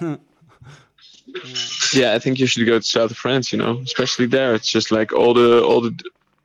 [1.92, 3.52] Yeah, I think you should go to south of France.
[3.52, 4.54] You know, especially there.
[4.54, 5.92] It's just like all the all the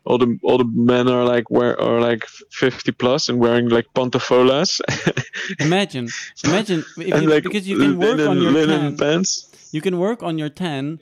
[0.06, 3.86] all the all the men are like wear are like fifty plus and wearing like
[3.94, 4.80] pantofolas
[5.60, 6.08] Imagine,
[6.44, 8.98] imagine if you, like because you can work linen, on your linen tan.
[8.98, 9.50] pants.
[9.72, 11.00] You can work on your tan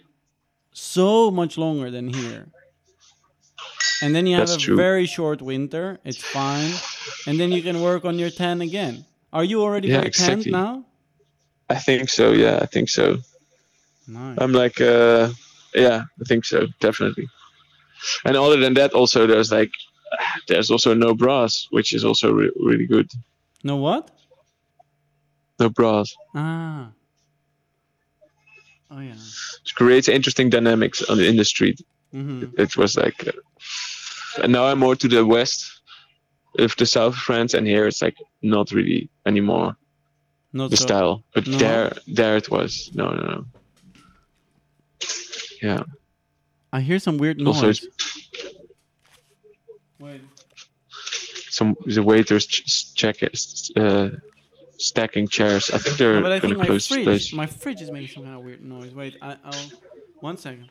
[0.73, 2.47] so much longer than here.
[4.01, 4.75] And then you have That's a true.
[4.75, 5.99] very short winter.
[6.03, 6.73] It's fine.
[7.25, 9.05] And then you can work on your tan again.
[9.31, 10.51] Are you already Yeah, very tanned exactly.
[10.51, 10.85] now?
[11.69, 12.31] I think so.
[12.31, 13.17] Yeah, I think so.
[14.07, 14.37] Nice.
[14.39, 15.29] I'm like, uh,
[15.75, 17.27] yeah, I think so, definitely.
[18.25, 19.71] And other than that, also there's like,
[20.47, 23.09] there's also no bras, which is also re- really good.
[23.63, 24.09] no what?
[25.59, 26.15] No bras.
[26.35, 26.91] Ah.
[28.91, 29.15] Oh yeah.
[29.65, 31.81] It creates interesting dynamics on the, in the street.
[32.11, 33.31] hmm It was like, uh,
[34.43, 35.81] and now I'm more to the west
[36.59, 39.75] of the south of France, and here it's like not really anymore
[40.57, 40.85] Not the so.
[40.85, 41.23] style.
[41.33, 41.57] But No?
[41.57, 42.91] there, there it was.
[42.93, 43.45] No, no, no.
[45.61, 45.83] Yeah.
[46.73, 47.83] I hear some weird Also, noise.
[47.83, 48.53] it's-
[49.99, 50.21] Wait.
[51.49, 53.33] some the waiters ch- check it,
[53.75, 54.09] uh,
[54.77, 55.71] stacking chairs.
[55.71, 57.33] I think they're No, but I gonna think my close fridge, place.
[57.33, 58.93] my fridge is making some kind of weird noise.
[58.93, 59.69] Wait, I, I'll.
[60.19, 60.69] One second.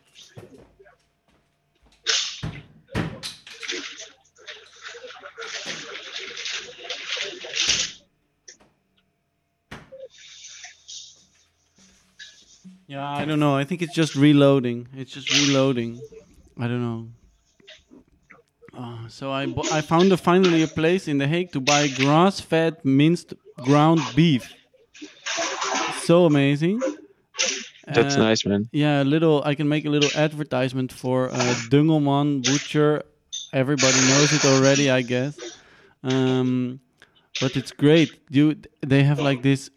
[12.89, 13.57] Yeah, I don't know.
[13.57, 14.89] I think it's just reloading.
[14.97, 16.01] It's just reloading.
[16.59, 17.09] I don't know.
[18.77, 21.89] Uh, so I bu- I found a, finally a place in The Hague to buy
[21.89, 23.33] grass-fed minced
[23.65, 24.53] ground beef.
[26.03, 26.81] So amazing.
[27.95, 28.69] That's Uh, nice, man.
[28.73, 29.43] Yeah, a little.
[29.45, 33.03] I can make a little advertisement for uh, Dungelmann Butcher.
[33.53, 35.39] Everybody knows it already, I guess.
[36.03, 36.81] Um,
[37.41, 38.11] but it's great.
[38.31, 38.57] You,
[38.87, 39.71] they have like this.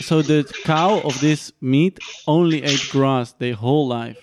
[0.00, 4.18] So the cow of this meat only ate grass their whole life.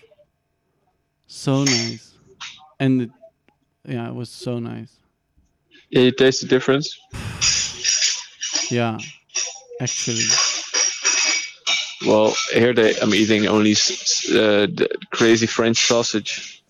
[1.27, 2.13] So nice,
[2.79, 3.09] and it,
[3.87, 4.93] yeah, it was so nice.
[5.89, 6.97] Yeah, you taste the difference.
[8.69, 8.97] Yeah,
[9.79, 10.25] actually.
[12.05, 16.63] Well, here they, I'm eating only uh, the crazy French sausage.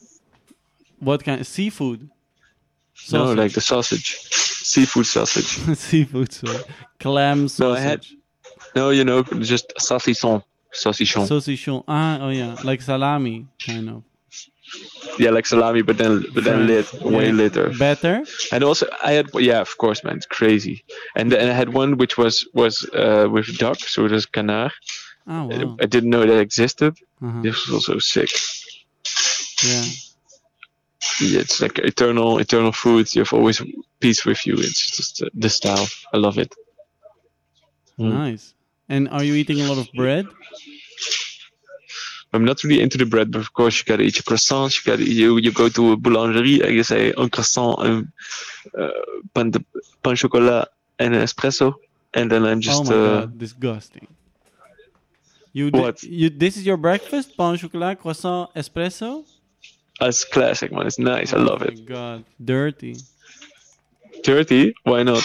[1.00, 2.10] What kind Of seafood?
[3.12, 5.46] No, like the sausage, seafood sausage.
[5.78, 6.64] seafood, sorry.
[7.00, 7.60] Clam sausage.
[7.60, 8.06] No, I had-
[8.76, 10.44] No, you know, just saucisson,
[10.74, 11.28] saucisson.
[11.28, 11.84] Saucisson.
[11.88, 14.04] Ah, oh yeah, like salami, kind of.
[15.20, 17.34] yeah, like salami, but then but then lit, way Yeah.
[17.44, 17.70] later.
[17.78, 18.24] Better.
[18.52, 20.84] And also, I had yeah, of course, man, it's crazy.
[21.16, 24.72] And then I had one which was was uh, with duck, so it was canard.
[25.28, 25.78] Oh wow.
[25.82, 26.94] I didn't know that existed.
[27.22, 27.42] Uh-huh.
[27.44, 28.30] This was also sick.
[29.64, 29.84] Yeah.
[31.20, 33.14] Yeah, it's like eternal, eternal food.
[33.14, 33.62] You have always
[34.00, 34.56] peace with you.
[34.58, 35.88] It's just uh, the style.
[36.14, 36.56] I love it.
[38.00, 38.14] Mm.
[38.14, 38.54] Nice.
[38.92, 40.28] And are you eating a lot of bread?
[42.34, 44.74] I'm not really into the bread, but of course you gotta eat your croissants.
[44.76, 48.12] You gotta you you go to a boulangerie and you say un croissant, un
[48.78, 48.90] uh,
[49.34, 49.60] pain de
[50.04, 50.68] pain chocolat,
[51.00, 51.74] and an espresso,
[52.14, 54.08] and then I'm just oh my uh, god, disgusting.
[55.54, 56.04] You di- What?
[56.04, 57.38] you this is your breakfast?
[57.38, 59.24] Pain chocolat, croissant, espresso?
[60.00, 60.88] That's classic, man.
[60.88, 61.34] It's nice.
[61.34, 61.86] I oh love my it.
[61.86, 62.96] god, dirty.
[64.24, 64.74] Dirty?
[64.84, 65.24] Why not?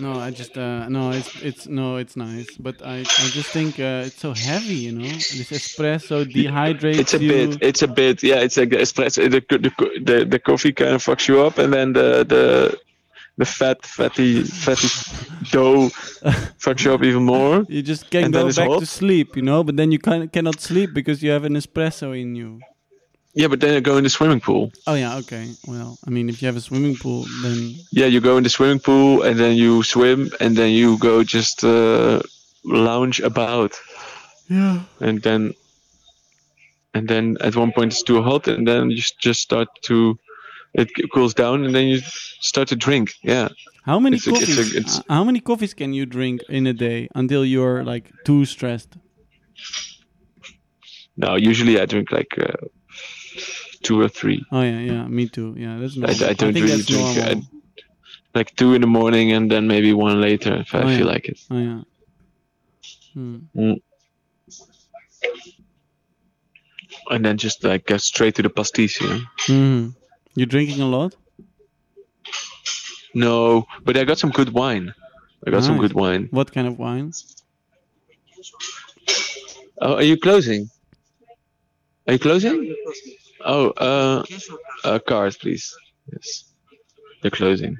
[0.00, 3.80] No, I just uh no, it's it's no, it's nice, but I I just think
[3.80, 5.08] uh, it's so heavy, you know.
[5.08, 7.28] This espresso dehydrates It's a you.
[7.48, 7.58] bit.
[7.62, 8.22] It's a bit.
[8.22, 9.28] Yeah, it's like the espresso.
[9.28, 9.70] The the
[10.04, 12.78] the, the coffee kind of fucks you up, and then the the
[13.38, 14.88] the fat fatty fatty
[15.50, 15.88] dough
[16.58, 17.64] fucks you up even more.
[17.68, 20.60] You just can then go back to sleep, you know, but then you can, cannot
[20.60, 22.60] sleep because you have an espresso in you.
[23.34, 24.72] Yeah, but then you go in the swimming pool.
[24.86, 25.48] Oh yeah, okay.
[25.66, 28.50] Well, I mean, if you have a swimming pool, then Yeah, you go in the
[28.50, 32.20] swimming pool and then you swim and then you go just uh,
[32.64, 33.72] lounge about
[34.50, 34.80] yeah.
[35.00, 35.52] and then
[36.94, 40.18] and then at one point it's too hot and then you just start to
[40.74, 42.00] it cools down and then you
[42.40, 43.10] start to drink.
[43.22, 43.48] Yeah,
[43.84, 44.74] How many It's a- it's a- coffees?
[44.74, 48.44] it's- uh, how many coffees can you drink in a day until you're like too
[48.46, 48.96] stressed?
[51.16, 52.66] no, usually I drink like uh,
[53.82, 54.44] two or three.
[54.52, 55.06] Oh yeah, yeah.
[55.06, 55.54] Me too.
[55.56, 56.24] Yeah, that's I, normal.
[56.24, 57.18] I don't think really drink.
[57.18, 57.42] I,
[58.34, 61.28] like two in the morning and then maybe one later if I Oh, feel like
[61.28, 61.40] it.
[61.50, 61.82] Oh yeah.
[63.14, 63.74] Hmm.
[67.10, 69.00] and then just like get straight to the pastis.
[69.00, 69.20] You know?
[69.46, 69.94] Mm.
[70.34, 71.16] You're drinking a lot?
[73.14, 74.94] No, but I got some good wine.
[75.46, 76.28] I got some good wine.
[76.30, 77.12] What kind of wine?
[79.80, 80.70] Oh, are you closing?
[82.06, 82.74] Are you closing?
[83.44, 84.24] Oh, uh,
[84.84, 85.74] uh card, please.
[86.12, 86.44] Yes,
[87.22, 87.76] they're closing.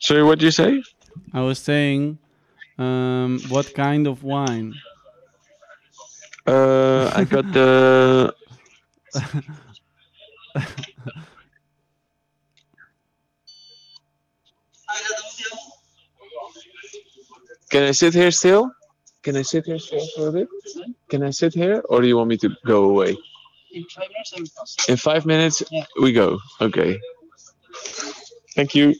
[0.00, 0.82] Sorry, what did you say?
[1.32, 2.18] I was saying,
[2.78, 4.74] um, what kind of wine?
[6.46, 8.34] Uh, I got the.
[17.70, 18.70] Can I sit here still?
[19.24, 19.78] Can I sit here
[20.16, 20.48] for a bit?
[21.08, 23.16] Can I sit here, or do you want me to go away?
[23.72, 24.88] In five minutes, I will pass.
[24.88, 25.84] In five minutes, Yeah.
[26.00, 26.38] we go.
[26.60, 27.00] Okay.
[28.54, 28.94] Thank you.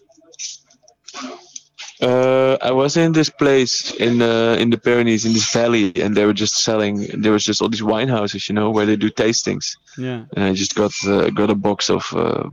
[2.03, 6.17] Uh, I was in this place in uh, in the Pyrenees in this valley, and
[6.17, 7.07] they were just selling.
[7.23, 9.77] There was just all these wine houses, you know, where they do tastings.
[9.97, 10.25] Yeah.
[10.35, 12.49] And I just got uh, got a box of uh,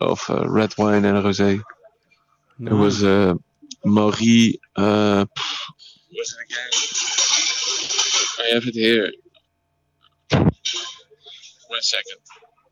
[0.00, 1.62] of uh, red wine and rosé.
[2.60, 3.34] It was uh,
[3.84, 4.58] Marie.
[4.74, 5.26] Uh,
[6.18, 6.70] what's it again?
[8.40, 9.12] I have it here.
[11.68, 12.18] One second.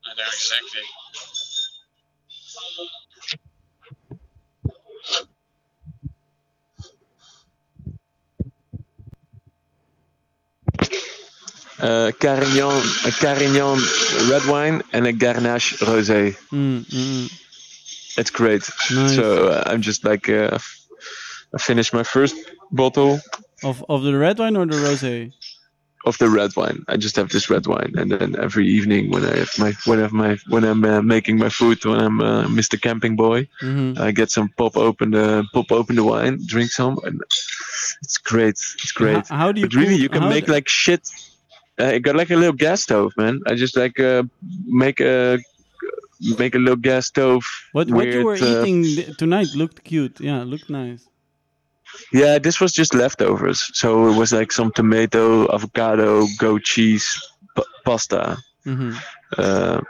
[0.05, 0.81] I know exactly.
[11.79, 13.77] Uh, Carignan, a Carignan
[14.31, 16.35] red wine and a Grenache rosé.
[16.51, 17.31] Mm, mm.
[18.17, 18.67] It's great.
[18.91, 19.15] Nice.
[19.15, 20.79] So uh, I'm just like uh, f-
[21.53, 22.35] I finished my first
[22.71, 23.19] bottle
[23.63, 25.31] Of of the red wine or the rosé?
[26.05, 26.83] of the red wine.
[26.87, 29.99] I just have this red wine, and then every evening when I have my when
[29.99, 32.79] I have my when I'm uh, making my food, when I'm uh, Mr.
[32.81, 36.97] Camping Boy, hmm I get some pop open the pop open the wine, drink some,
[37.03, 37.19] and
[38.03, 38.57] it's great.
[38.83, 39.27] It's great.
[39.27, 39.67] How, how do you?
[39.67, 41.01] But really, you can make do- like shit.
[41.79, 43.41] Uh, I got like a little gas stove, man.
[43.47, 44.23] I just like uh,
[44.65, 45.39] make a
[46.37, 47.43] make a little gas stove.
[47.73, 50.19] what what you were uh, eating tonight looked cute.
[50.19, 51.07] Yeah, looked nice.
[52.13, 53.59] Yeah, this was just leftovers.
[53.73, 57.07] So it was like some tomato, avocado, goat cheese,
[57.55, 58.37] p- pasta.
[58.63, 58.93] hmm
[59.37, 59.81] Uh,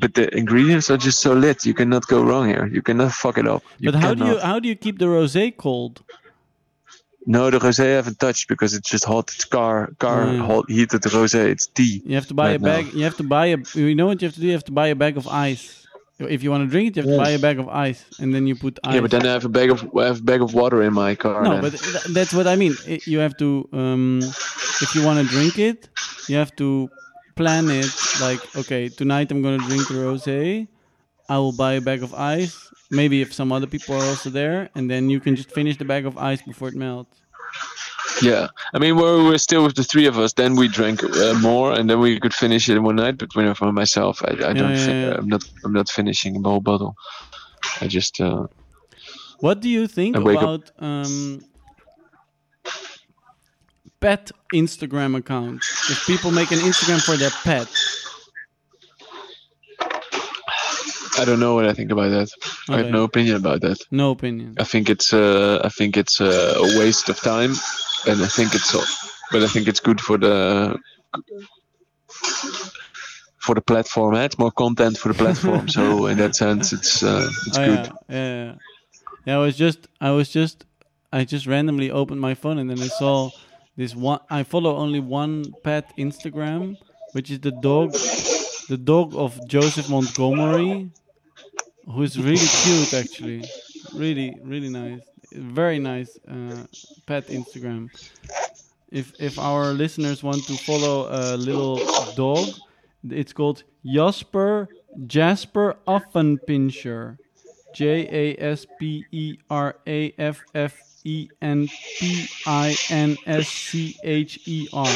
[0.00, 1.66] but the ingredients are just so lit.
[1.66, 2.66] You cannot go wrong here.
[2.66, 3.62] You cannot fuck it up.
[3.78, 6.02] You But how do you how do you keep the rosé cold?
[7.26, 9.30] No, the rosé I haven't touched because it's just hot.
[9.34, 10.40] It's car car Mm.
[10.46, 11.42] hot, heated rosé.
[11.54, 12.02] It's tea.
[12.06, 12.84] You have to buy Right a bag.
[12.94, 13.58] You have to buy a.
[13.74, 14.46] You know what you have to do?
[14.46, 15.81] You have to buy a bag of ice.
[16.18, 18.32] If you want to drink it, you have to buy a bag of ice, and
[18.34, 18.94] then you put ice.
[18.94, 20.92] Yeah, but then I have a bag of I have a bag of water in
[20.92, 21.42] my car.
[21.42, 21.60] no, then.
[21.62, 22.74] but th- that's what I mean.
[22.86, 24.20] I- You have to, um,
[24.84, 25.88] if you want to drink it,
[26.28, 26.88] you have to
[27.34, 27.90] plan it.
[28.20, 30.68] Like, okay, tonight I'm gonna drink the rosé.
[31.28, 32.56] I will buy a bag of ice.
[32.90, 35.86] Maybe if some other people are also there, and then you can just finish the
[35.86, 37.16] bag of ice before it melts.
[38.22, 41.02] Yeah, I mean, when we were still with the three of us, then we drank
[41.02, 43.18] uh, more, and then we could finish it in one night.
[43.18, 44.70] But when I'm for myself, I, I don't.
[44.70, 45.16] yeah, fin- yeah.
[45.18, 45.42] I'm not.
[45.64, 46.94] I'm not finishing the whole bottle.
[47.80, 48.20] I just.
[48.20, 48.46] Uh,
[49.40, 51.40] What do you think about um,
[54.00, 55.66] pet Instagram accounts?
[55.90, 57.66] If people make an Instagram for their pet,
[61.22, 62.28] I don't know what I think about that.
[62.68, 63.78] I have no opinion about that.
[63.92, 64.56] no opinion.
[64.58, 65.12] I think it's.
[65.12, 67.52] Uh, I think it's uh, a waste of time,
[68.08, 68.74] and I think it's.
[68.74, 68.84] Uh,
[69.30, 70.76] but I think it's good for the.
[73.38, 74.24] For the platform, eh?
[74.24, 75.68] it's more content for the platform.
[75.68, 77.86] so in that sense, it's uh, it's oh, good.
[78.08, 78.54] Yeah, yeah, yeah.
[79.24, 80.64] Yeah, I was just, I was just,
[81.12, 83.30] I just randomly opened my phone and then I saw
[83.76, 84.18] this one.
[84.28, 86.76] I follow only one pet Instagram,
[87.12, 87.92] which is the dog,
[88.68, 90.90] the dog of Joseph Montgomery,
[91.86, 93.44] who is really cute actually,
[93.94, 95.00] really, really nice,
[95.32, 96.64] very nice uh,
[97.06, 97.90] pet Instagram.
[98.90, 101.80] If if our listeners want to follow a little
[102.14, 102.48] dog,
[103.08, 104.68] it's called Jasper
[105.06, 107.18] Jasper Affenpinscher.
[107.74, 111.68] J A S P E R A F F E N
[111.98, 114.86] P I N S C H E R.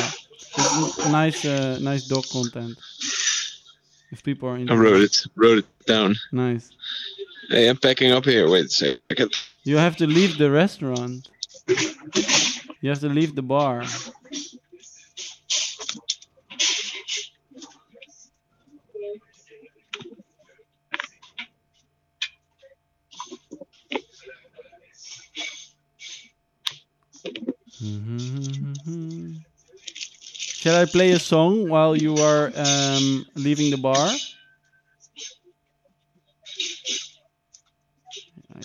[0.59, 2.77] It's nice, uh, nice dog content.
[4.17, 5.25] If people are I wrote it.
[5.35, 6.17] Wrote it down.
[6.33, 6.71] nice.
[7.51, 8.49] Hey, I'm packing up here.
[8.49, 9.35] Wait a second.
[9.63, 11.29] You have to leave the restaurant.
[12.81, 13.83] You have to leave the bar.
[27.83, 29.45] Mm-hmm.
[30.67, 34.11] Shall I play a song while you are um, leaving the bar?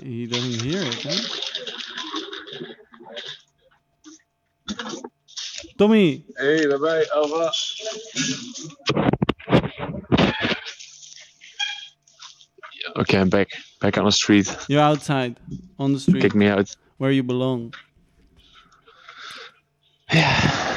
[0.02, 1.22] He doesn't hear it, huh?
[5.78, 7.06] Tommy, Hey, bye bye.
[7.14, 7.52] Au revoir.
[12.98, 13.50] Okay, I'm back.
[13.80, 14.48] Back on the street.
[14.68, 15.40] you're outside
[15.78, 16.76] on the street Kick me out.
[16.98, 17.76] where you belong.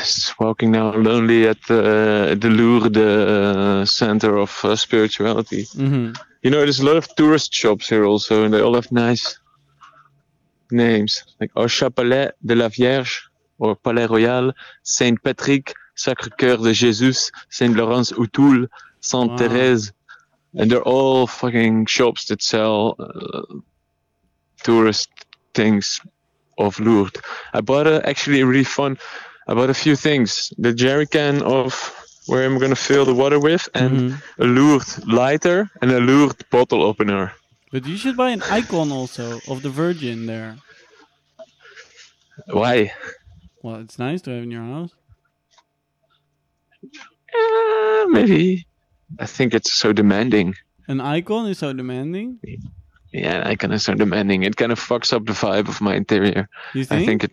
[0.04, 5.62] Just walking now lonely at the the Lourdes uh, center of uh, spirituality.
[5.74, 6.12] hmm
[6.44, 9.24] You know, there's a lot of tourist shops here also, and they all have nice
[10.70, 13.14] names like Au Chapelet de la Vierge
[13.58, 14.52] or Palais Royal,
[14.82, 18.66] Saint Patrick, Sacre Cœur de Jésus, Saint Laurence O'Toole,
[19.00, 19.38] Sainte Wow.
[19.38, 19.92] Thérèse,
[20.58, 23.42] and they're all fucking shops that sell uh,
[24.62, 25.08] tourist
[25.54, 26.00] things
[26.58, 27.20] of Lourdes.
[27.54, 28.98] I bought a, actually a really fun.
[29.46, 31.72] I bought a few things: the jerry can of
[32.26, 34.22] where I'm gonna fill the water with, and Mhm.
[34.38, 37.32] a Lourdes lighter and a Lourdes bottle opener.
[37.70, 40.56] But you should buy an icon also of the Virgin there.
[42.46, 42.92] Why?
[43.62, 44.90] Well, it's nice to have in your house.
[47.34, 48.66] Uh, maybe.
[49.18, 50.54] I think it's so demanding.
[50.88, 52.38] An icon is so demanding.
[53.12, 54.42] Yeah, I kind of so demanding.
[54.42, 56.48] It kind of fucks up the vibe of my interior.
[56.74, 57.02] You think?
[57.02, 57.32] I think it.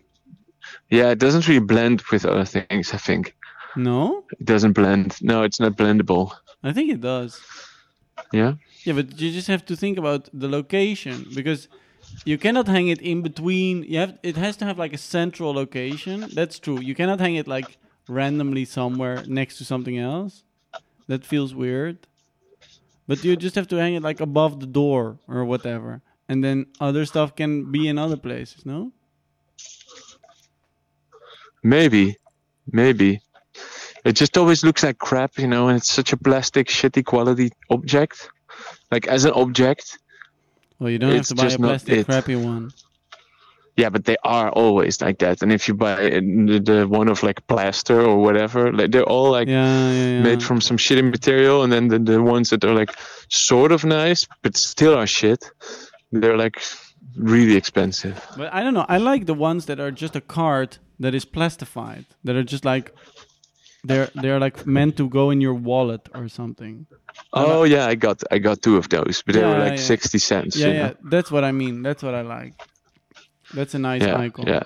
[0.90, 2.92] Yeah, it doesn't really blend with other things.
[2.92, 3.34] I think
[3.76, 5.20] no, it doesn't blend.
[5.22, 6.32] No, it's not blendable.
[6.62, 7.40] I think it does.
[8.32, 8.54] Yeah.
[8.84, 11.68] Yeah, but you just have to think about the location because
[12.24, 13.84] you cannot hang it in between.
[13.84, 16.28] You have it has to have like a central location.
[16.34, 16.80] That's true.
[16.80, 17.78] You cannot hang it like
[18.08, 20.44] randomly somewhere next to something else.
[21.06, 22.06] That feels weird.
[23.06, 26.02] But you just have to hang it like above the door or whatever.
[26.28, 28.92] And then other stuff can be in other places, no?
[31.62, 32.16] Maybe,
[32.70, 33.20] maybe.
[34.04, 37.50] It just always looks like crap, you know, and it's such a plastic, shitty quality
[37.70, 38.28] object.
[38.90, 39.98] Like as an object,
[40.78, 42.72] Well, you don't have to buy a plastic crappy one.
[43.76, 45.40] yeah, but they are always like that.
[45.42, 49.30] And if you buy the, the one of like plaster or whatever, like they're all
[49.30, 50.22] like Yeah, yeah, yeah.
[50.22, 51.62] made from some shitty material.
[51.62, 52.90] And then the, the ones that are like
[53.28, 55.48] sort of nice, but still are shit,
[56.10, 56.60] they're like
[57.16, 58.20] really expensive.
[58.36, 58.86] But I don't know.
[58.88, 62.06] I like the ones that are just a card that is plastified.
[62.24, 62.94] That are just like
[63.84, 66.86] they're they're like meant to go in your wallet or something.
[67.32, 69.84] Oh yeah, I got I got two of those, but they were like yeah.
[69.94, 70.56] sixty cents.
[70.56, 70.86] Yeah, yeah.
[70.88, 70.96] know?
[71.04, 71.82] That's what I mean.
[71.82, 72.54] That's what I like.
[73.54, 74.62] That's a nice yeah, icon yeah.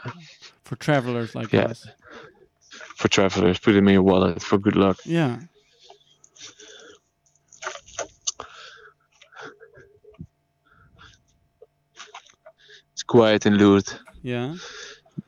[0.65, 1.67] for travelers like Yeah.
[1.67, 1.87] us.
[2.97, 4.99] For travelers, put them in your wallet for good luck.
[5.05, 5.41] Yeah.
[12.93, 13.99] It's quiet in Lourdes.
[14.23, 14.57] Yeah.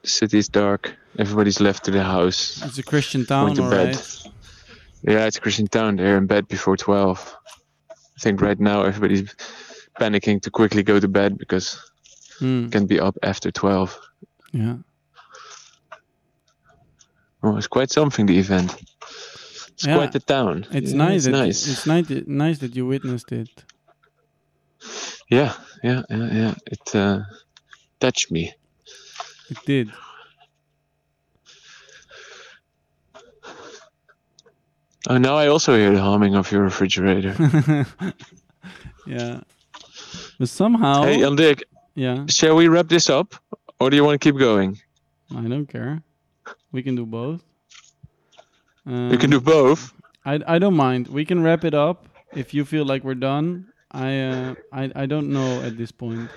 [0.03, 0.97] The city is dark.
[1.19, 2.63] Everybody's left to the house.
[2.65, 3.97] It's a Christian town, to all bed.
[3.97, 4.23] right.
[5.03, 5.97] Yeah, it's a Christian town.
[5.97, 7.37] They're in bed before 12.
[7.91, 9.35] I think right now everybody's
[10.01, 11.79] panicking to quickly go to bed because
[12.41, 13.99] it can be up after 12.
[14.53, 14.77] Yeah.
[17.43, 18.75] Oh, it's quite something, the event.
[19.69, 19.97] It's Yeah.
[19.97, 20.67] quite the town.
[20.73, 21.27] It's Yeah, nice.
[21.27, 21.69] It's nice.
[21.69, 22.11] It's nice.
[22.27, 23.65] Nice that you witnessed it.
[25.31, 25.53] Yeah,
[25.85, 26.55] yeah, yeah, yeah.
[26.67, 27.21] It uh,
[28.01, 28.55] touched me.
[29.51, 29.93] It did.
[35.09, 37.35] Oh, now I also hear the humming of your refrigerator.
[39.07, 39.41] yeah.
[40.39, 41.03] But somehow.
[41.05, 41.61] hey, Jan Dirk,
[41.95, 42.27] yeah.
[42.29, 43.35] shall we wrap this up?
[43.81, 44.79] Or do you want to keep going?
[45.35, 46.03] I don't care.
[46.73, 47.43] We can do both.
[48.87, 49.93] You can Um, do both.
[50.25, 51.09] I I don't mind.
[51.09, 53.67] We can wrap it up if you feel like we're done.
[53.93, 56.29] I uh, I I don't know at this point.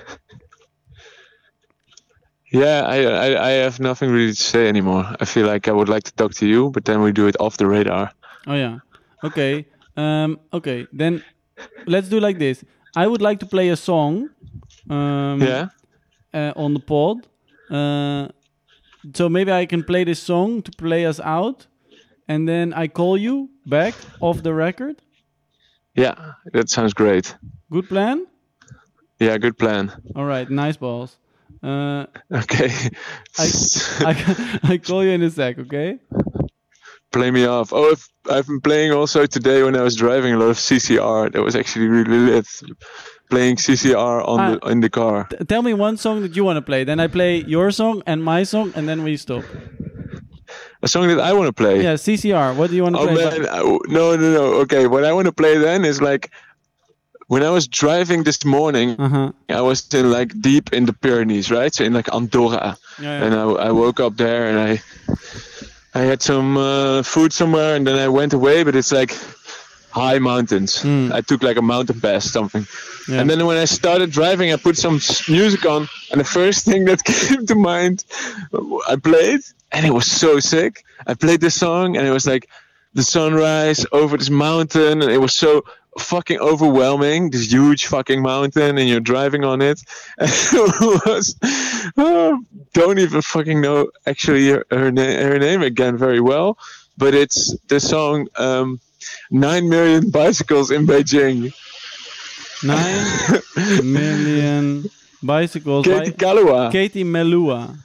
[2.51, 5.05] Yeah, I, I I have nothing really to say anymore.
[5.21, 7.35] I feel like I would like to talk to you, but then we do it
[7.39, 8.11] off the radar.
[8.47, 8.79] Oh yeah.
[9.23, 9.65] Okay.
[9.95, 10.39] Um.
[10.51, 10.87] Okay.
[10.91, 11.23] Then
[11.85, 12.63] let's do like this.
[12.95, 14.29] I would like to play a song.
[14.89, 15.69] Um, Yeah.
[16.33, 17.27] Uh, on the pod.
[17.69, 18.27] Uh,
[19.13, 21.67] so maybe I can play this song to play us out,
[22.27, 25.01] and then I call you back off the record.
[25.95, 26.15] Yeah,
[26.53, 27.35] that sounds great.
[27.69, 28.27] Good plan.
[29.19, 29.91] Yeah, good plan.
[30.15, 30.49] All right.
[30.49, 31.17] Nice balls.
[31.63, 32.71] Uh, Okay.
[33.37, 33.47] I,
[33.99, 35.59] I I call you in a sec.
[35.59, 35.99] Okay.
[37.11, 37.73] Play me off.
[37.73, 41.31] Oh, I've, I've been playing also today when I was driving a lot of CCR.
[41.33, 42.47] That was actually really lit.
[43.29, 45.27] Playing CCR on the in the car.
[45.47, 46.83] Tell me one song that you want to play.
[46.83, 49.43] Then I play your song and my song, and then we stop.
[50.83, 51.83] A song that I want to play.
[51.83, 52.55] Yeah, CCR.
[52.55, 53.15] What do you want to Oh play?
[53.39, 54.43] man, I- no, no, no.
[54.63, 56.31] Okay, what I want to play then is like
[57.31, 58.99] when I was driving this morning.
[58.99, 59.31] Uh huh.
[59.47, 61.73] I was in like deep in the Pyrenees, right?
[61.73, 64.81] So in like Andorra, Yeah, and I, I woke up there and I
[65.93, 68.63] I had some uh, food somewhere, and then I went away.
[68.63, 69.15] But it's like
[69.91, 70.81] high mountains.
[70.81, 71.13] Hmm.
[71.13, 72.67] I took like a mountain pass, something.
[73.07, 73.21] Yeah.
[73.21, 74.99] And then when I started driving, I put some
[75.29, 78.03] music on, and the first thing that came to mind,
[78.93, 79.39] I played,
[79.71, 80.83] and it was so sick.
[81.07, 82.49] I played this song, and it was like
[82.93, 85.63] the sunrise over this mountain, and it was so
[85.99, 87.29] fucking overwhelming.
[87.31, 89.81] This huge fucking mountain, and you're driving on it.
[90.19, 91.35] And it was
[91.97, 92.43] oh,
[92.73, 96.57] don't even fucking know actually her her, na- her name again very well,
[96.97, 98.27] but it's the song.
[98.37, 98.79] Um,
[99.31, 101.51] Nine million bicycles in Beijing.
[102.63, 103.41] Nine
[103.83, 104.85] million
[105.23, 105.85] bicycles.
[105.85, 106.71] Katie by Kalua.
[106.71, 107.75] Katie Melua.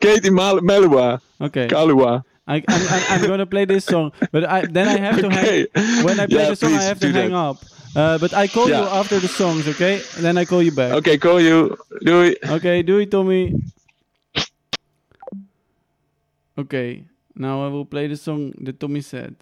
[0.00, 1.20] Katie Mal- Melua.
[1.40, 1.68] Okay.
[1.68, 2.24] Kalua.
[2.46, 2.62] I,
[3.08, 5.66] I'm gonna play this song, but I, then I have to Okay.
[5.74, 6.04] hang.
[6.04, 7.36] When I play Yeah, the song, I have to hang that.
[7.36, 7.64] up.
[7.96, 10.02] Uh, but I call you after the songs, okay?
[10.16, 10.92] And then I call you back.
[10.92, 11.76] Okay, call you.
[12.04, 12.38] Do it.
[12.44, 13.54] Okay, doei Tommy.
[16.58, 17.04] Okay,
[17.34, 19.36] now I will play the song that Tommy said.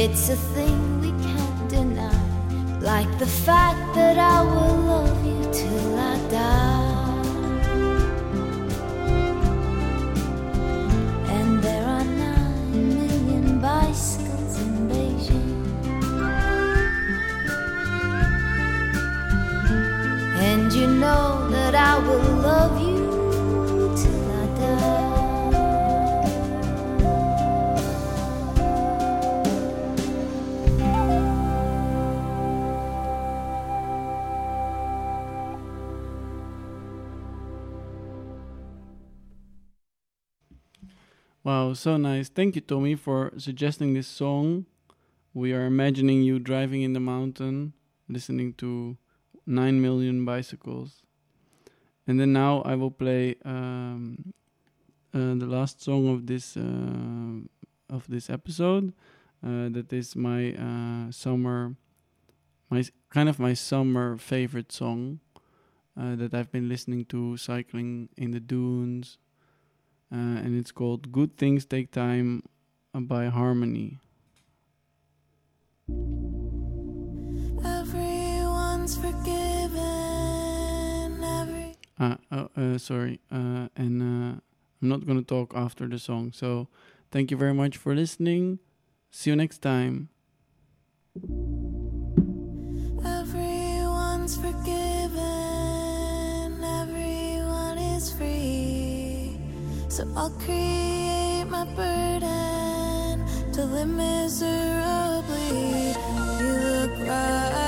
[0.00, 2.22] It's a thing we can't deny,
[2.78, 7.18] like the fact that I will love you till I die.
[11.36, 15.66] And there are nine million bicycles in Beijing.
[20.48, 22.87] And you know that I will love you
[41.74, 42.28] So nice.
[42.28, 44.66] Thank you, Tommy, for suggesting this song.
[45.34, 47.74] We are imagining you driving in the mountain,
[48.08, 48.96] listening to
[49.46, 51.02] 9 million bicycles.
[52.06, 54.32] And then now I will play um,
[55.14, 57.40] uh, the last song of this uh,
[57.94, 58.92] of this episode.
[59.44, 61.76] Uh, that is my uh, summer,
[62.70, 65.20] my kind of my summer favorite song
[65.98, 69.18] uh, that I've been listening to cycling in the dunes
[70.12, 72.42] uh, and it's called Good Things Take Time
[72.94, 73.98] by Harmony.
[77.64, 79.84] Everyone's forgiven.
[81.22, 84.40] Every uh, oh, uh, sorry, uh, and uh,
[84.80, 86.32] I'm not going to talk after the song.
[86.32, 86.68] So,
[87.10, 88.60] thank you very much for listening.
[89.10, 90.10] See you next time.
[99.98, 105.48] So I'll create my burden to live miserably
[106.38, 107.67] you look right.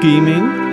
[0.00, 0.67] scheming?